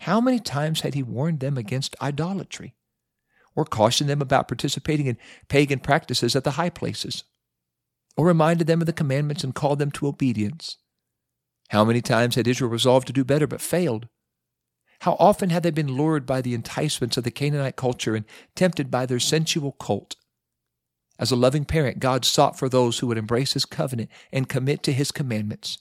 How 0.00 0.20
many 0.20 0.38
times 0.38 0.80
had 0.80 0.94
he 0.94 1.02
warned 1.02 1.40
them 1.40 1.56
against 1.58 1.96
idolatry? 2.00 2.74
Or 3.54 3.64
cautioned 3.64 4.10
them 4.10 4.20
about 4.20 4.48
participating 4.48 5.06
in 5.06 5.18
pagan 5.48 5.78
practices 5.78 6.36
at 6.36 6.44
the 6.44 6.52
high 6.52 6.70
places? 6.70 7.24
Or 8.16 8.26
reminded 8.26 8.66
them 8.66 8.80
of 8.80 8.86
the 8.86 8.92
commandments 8.92 9.44
and 9.44 9.54
called 9.54 9.78
them 9.78 9.90
to 9.92 10.06
obedience? 10.06 10.76
How 11.68 11.84
many 11.84 12.00
times 12.00 12.34
had 12.34 12.46
Israel 12.46 12.70
resolved 12.70 13.06
to 13.08 13.12
do 13.12 13.24
better 13.24 13.46
but 13.46 13.60
failed? 13.60 14.08
How 15.00 15.16
often 15.18 15.50
had 15.50 15.62
they 15.62 15.70
been 15.70 15.92
lured 15.92 16.24
by 16.24 16.40
the 16.40 16.54
enticements 16.54 17.16
of 17.16 17.24
the 17.24 17.30
Canaanite 17.30 17.76
culture 17.76 18.14
and 18.14 18.24
tempted 18.54 18.90
by 18.90 19.06
their 19.06 19.20
sensual 19.20 19.72
cult? 19.72 20.16
As 21.18 21.30
a 21.30 21.36
loving 21.36 21.64
parent, 21.64 21.98
God 21.98 22.24
sought 22.24 22.58
for 22.58 22.68
those 22.68 22.98
who 22.98 23.06
would 23.06 23.18
embrace 23.18 23.54
His 23.54 23.64
covenant 23.64 24.10
and 24.32 24.48
commit 24.48 24.82
to 24.84 24.92
His 24.92 25.10
commandments. 25.10 25.78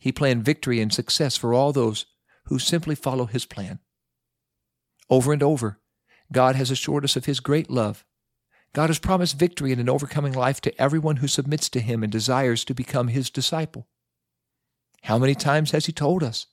He 0.00 0.12
planned 0.12 0.44
victory 0.44 0.80
and 0.80 0.92
success 0.92 1.36
for 1.36 1.54
all 1.54 1.72
those 1.72 2.06
who 2.46 2.58
simply 2.58 2.94
follow 2.94 3.26
His 3.26 3.44
plan. 3.44 3.78
Over 5.08 5.32
and 5.32 5.42
over, 5.42 5.80
God 6.32 6.56
has 6.56 6.70
assured 6.70 7.04
us 7.04 7.16
of 7.16 7.26
His 7.26 7.40
great 7.40 7.70
love. 7.70 8.04
God 8.72 8.90
has 8.90 8.98
promised 8.98 9.38
victory 9.38 9.72
in 9.72 9.78
an 9.78 9.88
overcoming 9.88 10.32
life 10.32 10.60
to 10.62 10.80
everyone 10.80 11.16
who 11.16 11.28
submits 11.28 11.68
to 11.70 11.80
Him 11.80 12.02
and 12.02 12.10
desires 12.10 12.64
to 12.64 12.74
become 12.74 13.08
His 13.08 13.30
disciple. 13.30 13.86
How 15.02 15.18
many 15.18 15.34
times 15.34 15.70
has 15.70 15.86
He 15.86 15.92
told 15.92 16.22
us, 16.22 16.46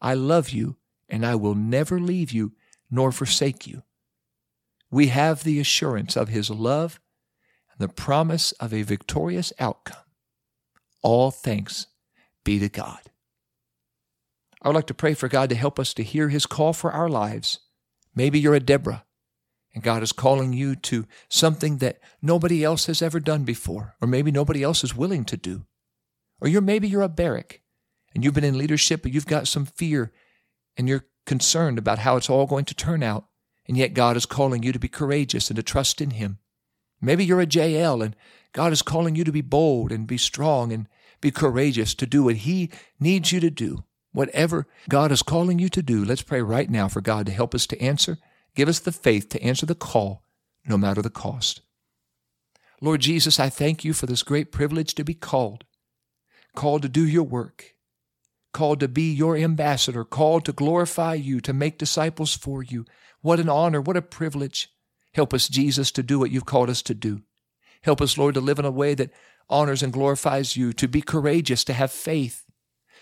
I 0.00 0.14
love 0.14 0.50
you 0.50 0.76
and 1.08 1.24
I 1.24 1.34
will 1.34 1.54
never 1.54 1.98
leave 1.98 2.30
you 2.30 2.52
nor 2.90 3.10
forsake 3.10 3.66
you? 3.66 3.82
We 4.90 5.08
have 5.08 5.42
the 5.42 5.58
assurance 5.58 6.16
of 6.16 6.28
His 6.28 6.50
love 6.50 6.92
and 6.92 7.07
the 7.78 7.88
promise 7.88 8.52
of 8.52 8.74
a 8.74 8.82
victorious 8.82 9.52
outcome. 9.58 10.04
All 11.02 11.30
thanks 11.30 11.86
be 12.44 12.58
to 12.58 12.68
God. 12.68 13.00
I 14.60 14.68
would 14.68 14.74
like 14.74 14.88
to 14.88 14.94
pray 14.94 15.14
for 15.14 15.28
God 15.28 15.48
to 15.50 15.54
help 15.54 15.78
us 15.78 15.94
to 15.94 16.02
hear 16.02 16.28
His 16.28 16.46
call 16.46 16.72
for 16.72 16.90
our 16.90 17.08
lives. 17.08 17.60
Maybe 18.14 18.40
you're 18.40 18.54
a 18.54 18.60
Deborah, 18.60 19.04
and 19.72 19.84
God 19.84 20.02
is 20.02 20.10
calling 20.10 20.52
you 20.52 20.74
to 20.74 21.06
something 21.28 21.78
that 21.78 22.00
nobody 22.20 22.64
else 22.64 22.86
has 22.86 23.00
ever 23.00 23.20
done 23.20 23.44
before, 23.44 23.94
or 24.00 24.08
maybe 24.08 24.32
nobody 24.32 24.62
else 24.62 24.82
is 24.82 24.96
willing 24.96 25.24
to 25.26 25.36
do. 25.36 25.66
Or 26.40 26.48
you're 26.48 26.60
maybe 26.60 26.88
you're 26.88 27.02
a 27.02 27.08
Barak, 27.08 27.62
and 28.12 28.24
you've 28.24 28.34
been 28.34 28.42
in 28.42 28.58
leadership, 28.58 29.02
but 29.02 29.12
you've 29.12 29.26
got 29.26 29.46
some 29.46 29.66
fear, 29.66 30.12
and 30.76 30.88
you're 30.88 31.06
concerned 31.26 31.78
about 31.78 32.00
how 32.00 32.16
it's 32.16 32.30
all 32.30 32.46
going 32.46 32.64
to 32.64 32.74
turn 32.74 33.04
out, 33.04 33.26
and 33.68 33.76
yet 33.76 33.94
God 33.94 34.16
is 34.16 34.26
calling 34.26 34.64
you 34.64 34.72
to 34.72 34.78
be 34.80 34.88
courageous 34.88 35.48
and 35.50 35.56
to 35.56 35.62
trust 35.62 36.00
in 36.00 36.10
Him. 36.10 36.38
Maybe 37.00 37.24
you're 37.24 37.40
a 37.40 37.46
Jael, 37.46 38.02
and 38.02 38.16
God 38.52 38.72
is 38.72 38.82
calling 38.82 39.14
you 39.14 39.24
to 39.24 39.32
be 39.32 39.40
bold 39.40 39.92
and 39.92 40.06
be 40.06 40.18
strong 40.18 40.72
and 40.72 40.88
be 41.20 41.30
courageous 41.30 41.94
to 41.94 42.06
do 42.06 42.24
what 42.24 42.36
He 42.36 42.70
needs 42.98 43.32
you 43.32 43.40
to 43.40 43.50
do. 43.50 43.84
Whatever 44.12 44.66
God 44.88 45.12
is 45.12 45.22
calling 45.22 45.58
you 45.58 45.68
to 45.68 45.82
do, 45.82 46.04
let's 46.04 46.22
pray 46.22 46.42
right 46.42 46.68
now 46.70 46.88
for 46.88 47.00
God 47.00 47.26
to 47.26 47.32
help 47.32 47.54
us 47.54 47.66
to 47.68 47.80
answer. 47.80 48.18
Give 48.54 48.68
us 48.68 48.80
the 48.80 48.92
faith 48.92 49.28
to 49.30 49.42
answer 49.42 49.66
the 49.66 49.74
call, 49.74 50.24
no 50.66 50.76
matter 50.76 51.02
the 51.02 51.10
cost. 51.10 51.60
Lord 52.80 53.00
Jesus, 53.00 53.38
I 53.38 53.48
thank 53.48 53.84
you 53.84 53.92
for 53.92 54.06
this 54.06 54.22
great 54.22 54.50
privilege 54.50 54.94
to 54.94 55.04
be 55.04 55.14
called, 55.14 55.64
called 56.54 56.82
to 56.82 56.88
do 56.88 57.06
your 57.06 57.24
work, 57.24 57.74
called 58.52 58.80
to 58.80 58.88
be 58.88 59.12
your 59.12 59.36
ambassador, 59.36 60.04
called 60.04 60.44
to 60.46 60.52
glorify 60.52 61.14
you, 61.14 61.40
to 61.40 61.52
make 61.52 61.78
disciples 61.78 62.36
for 62.36 62.62
you. 62.62 62.84
What 63.20 63.40
an 63.40 63.48
honor, 63.48 63.80
what 63.80 63.96
a 63.96 64.02
privilege. 64.02 64.70
Help 65.12 65.34
us, 65.34 65.48
Jesus, 65.48 65.90
to 65.92 66.02
do 66.02 66.18
what 66.18 66.30
you've 66.30 66.44
called 66.44 66.70
us 66.70 66.82
to 66.82 66.94
do. 66.94 67.22
Help 67.82 68.00
us, 68.00 68.18
Lord, 68.18 68.34
to 68.34 68.40
live 68.40 68.58
in 68.58 68.64
a 68.64 68.70
way 68.70 68.94
that 68.94 69.10
honors 69.48 69.82
and 69.82 69.92
glorifies 69.92 70.56
you, 70.56 70.72
to 70.74 70.88
be 70.88 71.00
courageous, 71.00 71.64
to 71.64 71.72
have 71.72 71.90
faith, 71.90 72.44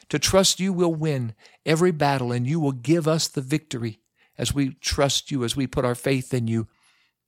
to 0.09 0.19
trust 0.19 0.61
you 0.61 0.73
will 0.73 0.95
win 0.95 1.35
every 1.65 1.91
battle 1.91 2.31
and 2.31 2.47
you 2.47 2.61
will 2.61 2.73
give 2.73 3.09
us 3.09 3.27
the 3.27 3.41
victory 3.41 3.99
as 4.39 4.55
we 4.55 4.75
trust 4.75 5.31
you, 5.31 5.45
as 5.45 5.57
we 5.57 5.67
put 5.67 5.85
our 5.85 5.95
faith 5.95 6.33
in 6.33 6.47
you. 6.47 6.69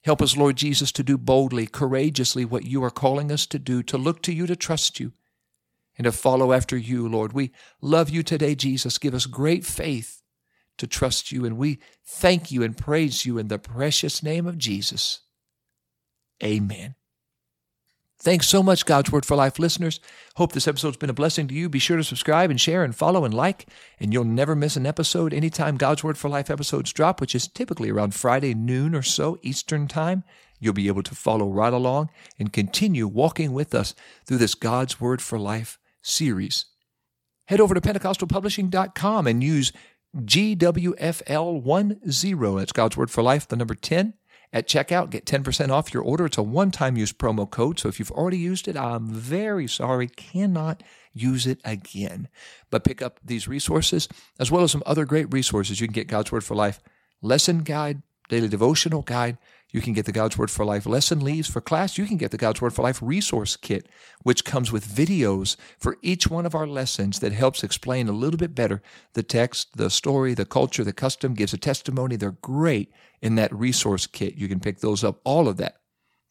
Help 0.05 0.23
us, 0.23 0.37
Lord 0.37 0.57
Jesus, 0.57 0.93
to 0.93 1.03
do 1.03 1.19
boldly, 1.19 1.67
courageously 1.67 2.45
what 2.45 2.65
you 2.65 2.85
are 2.85 2.91
calling 2.91 3.33
us 3.33 3.47
to 3.47 3.59
do, 3.59 3.83
to 3.83 3.99
look 3.99 4.23
to 4.23 4.33
you, 4.33 4.47
to 4.47 4.55
trust 4.55 5.01
you, 5.01 5.13
and 5.97 6.05
to 6.05 6.13
follow 6.13 6.53
after 6.53 6.77
you, 6.77 7.09
Lord. 7.09 7.33
We 7.33 7.51
love 7.81 8.09
you 8.09 8.23
today, 8.23 8.55
Jesus. 8.55 8.99
Give 8.99 9.15
us 9.15 9.27
great 9.27 9.67
faith 9.67 10.18
to 10.79 10.87
trust 10.87 11.31
you, 11.31 11.45
and 11.45 11.59
we 11.59 11.79
thank 12.05 12.51
you 12.51 12.63
and 12.63 12.77
praise 12.77 13.27
you 13.27 13.39
in 13.39 13.49
the 13.49 13.59
precious 13.59 14.23
name 14.23 14.47
of 14.47 14.59
Jesus. 14.59 15.21
Amen. 16.43 16.95
Thanks 18.21 18.49
so 18.49 18.65
much, 18.65 18.85
God's 18.85 19.13
Word 19.13 19.25
for 19.25 19.37
Life 19.37 19.61
listeners. 19.61 20.01
Hope 20.35 20.51
this 20.51 20.67
episode's 20.67 20.97
been 20.97 21.11
a 21.11 21.15
blessing 21.15 21.47
to 21.47 21.55
you. 21.55 21.69
Be 21.69 21.79
sure 21.79 21.97
to 21.97 22.03
subscribe 22.03 22.51
and 22.51 22.61
share 22.61 22.83
and 22.83 22.95
follow 22.95 23.25
and 23.25 23.33
like, 23.33 23.69
and 24.01 24.13
you'll 24.13 24.25
never 24.25 24.57
miss 24.57 24.75
an 24.75 24.87
episode 24.87 25.33
anytime 25.33 25.77
God's 25.77 26.03
Word 26.03 26.19
for 26.19 26.29
Life 26.29 26.51
episodes 26.51 26.93
drop, 26.93 27.21
which 27.21 27.37
is 27.37 27.47
typically 27.47 27.91
around 27.91 28.17
Friday 28.17 28.55
noon 28.55 28.97
or 28.97 29.03
so 29.03 29.39
Eastern 29.43 29.87
Time. 29.87 30.25
You'll 30.59 30.75
be 30.75 30.89
able 30.89 31.05
to 31.05 31.15
follow 31.15 31.49
right 31.49 31.73
along 31.73 32.11
and 32.41 32.53
continue 32.53 33.07
walking 33.07 33.53
with 33.53 33.73
us 33.73 33.95
through 34.27 34.39
this 34.39 34.57
God's 34.57 35.01
Word 35.01 35.23
for 35.23 35.39
Life 35.39 35.79
series. 36.03 36.65
Head 37.47 37.61
over 37.61 37.73
to 37.73 37.81
PentecostalPublishing.com 37.81 39.27
and 39.29 39.45
use 39.45 39.73
GWFL10. 40.17 41.99
That's 42.59 42.73
God's 42.73 42.97
Word 42.97 43.11
for 43.11 43.23
Life, 43.23 43.49
the 43.49 43.57
number 43.57 43.75
10 43.75 44.15
at 44.53 44.67
checkout. 44.67 45.11
Get 45.11 45.27
10% 45.27 45.71
off 45.71 45.93
your 45.93 46.03
order. 46.03 46.27
It's 46.27 46.39
a 46.39 46.43
one 46.43 46.71
time 46.71 46.97
use 46.97 47.13
promo 47.13 47.49
code. 47.49 47.79
So 47.79 47.89
if 47.89 47.99
you've 47.99 48.11
already 48.11 48.39
used 48.39 48.69
it, 48.69 48.77
I'm 48.77 49.09
very 49.09 49.67
sorry, 49.67 50.09
cannot 50.09 50.83
use 51.13 51.47
it 51.47 51.61
again. 51.65 52.29
But 52.71 52.85
pick 52.85 53.03
up 53.03 53.21
these 53.25 53.49
resources 53.49 54.09
as 54.39 54.51
well 54.51 54.63
as 54.63 54.73
some 54.73 54.83
other 54.87 55.05
great 55.05 55.33
resources. 55.33 55.81
You 55.81 55.87
can 55.87 55.95
get 55.95 56.09
God's 56.09 56.33
Word 56.33 56.45
for 56.45 56.55
Life 56.55 56.81
lesson 57.21 57.61
guide, 57.61 58.03
daily 58.29 58.49
devotional 58.49 59.03
guide. 59.03 59.39
You 59.71 59.83
can 59.83 59.93
get 59.93 60.07
the 60.07 60.13
God's 60.13 60.39
Word 60.39 60.51
for 60.51 60.65
Life 60.65 60.87
lesson 60.87 61.21
leaves 61.21 61.49
for 61.49 61.61
class. 61.61 61.99
You 61.99 62.07
can 62.07 62.17
get 62.17 62.31
the 62.31 62.39
God's 62.39 62.63
Word 62.63 62.73
for 62.73 62.83
Life 62.83 63.01
resource 63.03 63.55
kit, 63.57 63.87
which 64.23 64.45
comes 64.45 64.73
with 64.73 64.87
videos 64.87 65.57
for 65.79 65.99
each 66.01 66.29
one 66.29 66.47
of 66.47 66.55
our 66.55 66.67
lessons 66.67 67.19
that 67.21 67.33
helps 67.33 67.63
explain 67.63 68.09
a 68.09 68.13
little 68.13 68.39
bit 68.39 68.55
better 68.55 68.81
the 69.13 69.23
text, 69.23 69.77
the 69.77 69.91
story, 69.91 70.33
the 70.33 70.47
culture, 70.47 70.85
the 70.85 70.93
custom, 70.93 71.35
gives 71.35 71.53
a 71.53 71.59
testimony. 71.59 72.17
They're 72.17 72.31
great 72.41 72.91
in 73.21 73.35
that 73.35 73.55
resource 73.55 74.07
kit. 74.07 74.37
You 74.37 74.49
can 74.49 74.61
pick 74.61 74.81
those 74.81 75.05
up, 75.05 75.21
all 75.25 75.49
of 75.49 75.59
that. 75.59 75.77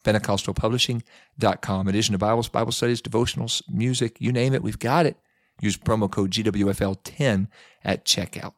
PentecostalPublishing.com. 0.04 1.88
Edition 1.88 2.14
of 2.14 2.20
Bibles, 2.20 2.48
Bible 2.48 2.72
studies, 2.72 3.02
devotionals, 3.02 3.62
music, 3.68 4.16
you 4.20 4.32
name 4.32 4.54
it, 4.54 4.62
we've 4.62 4.78
got 4.78 5.06
it. 5.06 5.16
Use 5.60 5.76
promo 5.76 6.10
code 6.10 6.30
GWFL10 6.30 7.48
at 7.84 8.04
checkout. 8.04 8.54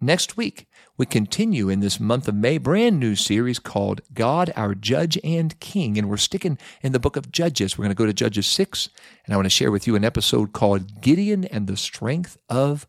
Next 0.00 0.36
week, 0.36 0.68
we 0.96 1.06
continue 1.06 1.68
in 1.68 1.80
this 1.80 1.98
month 1.98 2.28
of 2.28 2.34
May, 2.36 2.58
brand 2.58 3.00
new 3.00 3.16
series 3.16 3.58
called 3.58 4.00
God, 4.14 4.52
Our 4.54 4.76
Judge 4.76 5.18
and 5.24 5.58
King. 5.58 5.98
And 5.98 6.08
we're 6.08 6.18
sticking 6.18 6.56
in 6.82 6.92
the 6.92 7.00
book 7.00 7.16
of 7.16 7.32
Judges. 7.32 7.76
We're 7.76 7.84
going 7.84 7.96
to 7.96 8.00
go 8.00 8.06
to 8.06 8.12
Judges 8.12 8.46
6, 8.46 8.90
and 9.24 9.34
I 9.34 9.36
want 9.36 9.46
to 9.46 9.50
share 9.50 9.72
with 9.72 9.88
you 9.88 9.96
an 9.96 10.04
episode 10.04 10.52
called 10.52 11.00
Gideon 11.00 11.44
and 11.46 11.66
the 11.66 11.76
Strength 11.76 12.38
of 12.48 12.86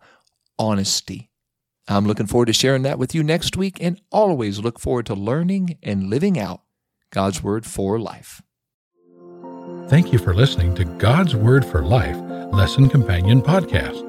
Honesty. 0.59 1.31
I'm 1.87 2.05
looking 2.05 2.27
forward 2.27 2.45
to 2.45 2.53
sharing 2.53 2.83
that 2.83 2.99
with 2.99 3.15
you 3.15 3.23
next 3.23 3.57
week, 3.57 3.79
and 3.81 3.99
always 4.11 4.59
look 4.59 4.79
forward 4.79 5.07
to 5.07 5.15
learning 5.15 5.79
and 5.81 6.11
living 6.11 6.37
out 6.37 6.61
God's 7.11 7.41
Word 7.41 7.65
for 7.65 7.99
Life. 7.99 8.43
Thank 9.87 10.13
you 10.13 10.19
for 10.19 10.35
listening 10.35 10.75
to 10.75 10.85
God's 10.85 11.35
Word 11.35 11.65
for 11.65 11.83
Life 11.83 12.17
Lesson 12.53 12.87
Companion 12.87 13.41
Podcast 13.41 14.08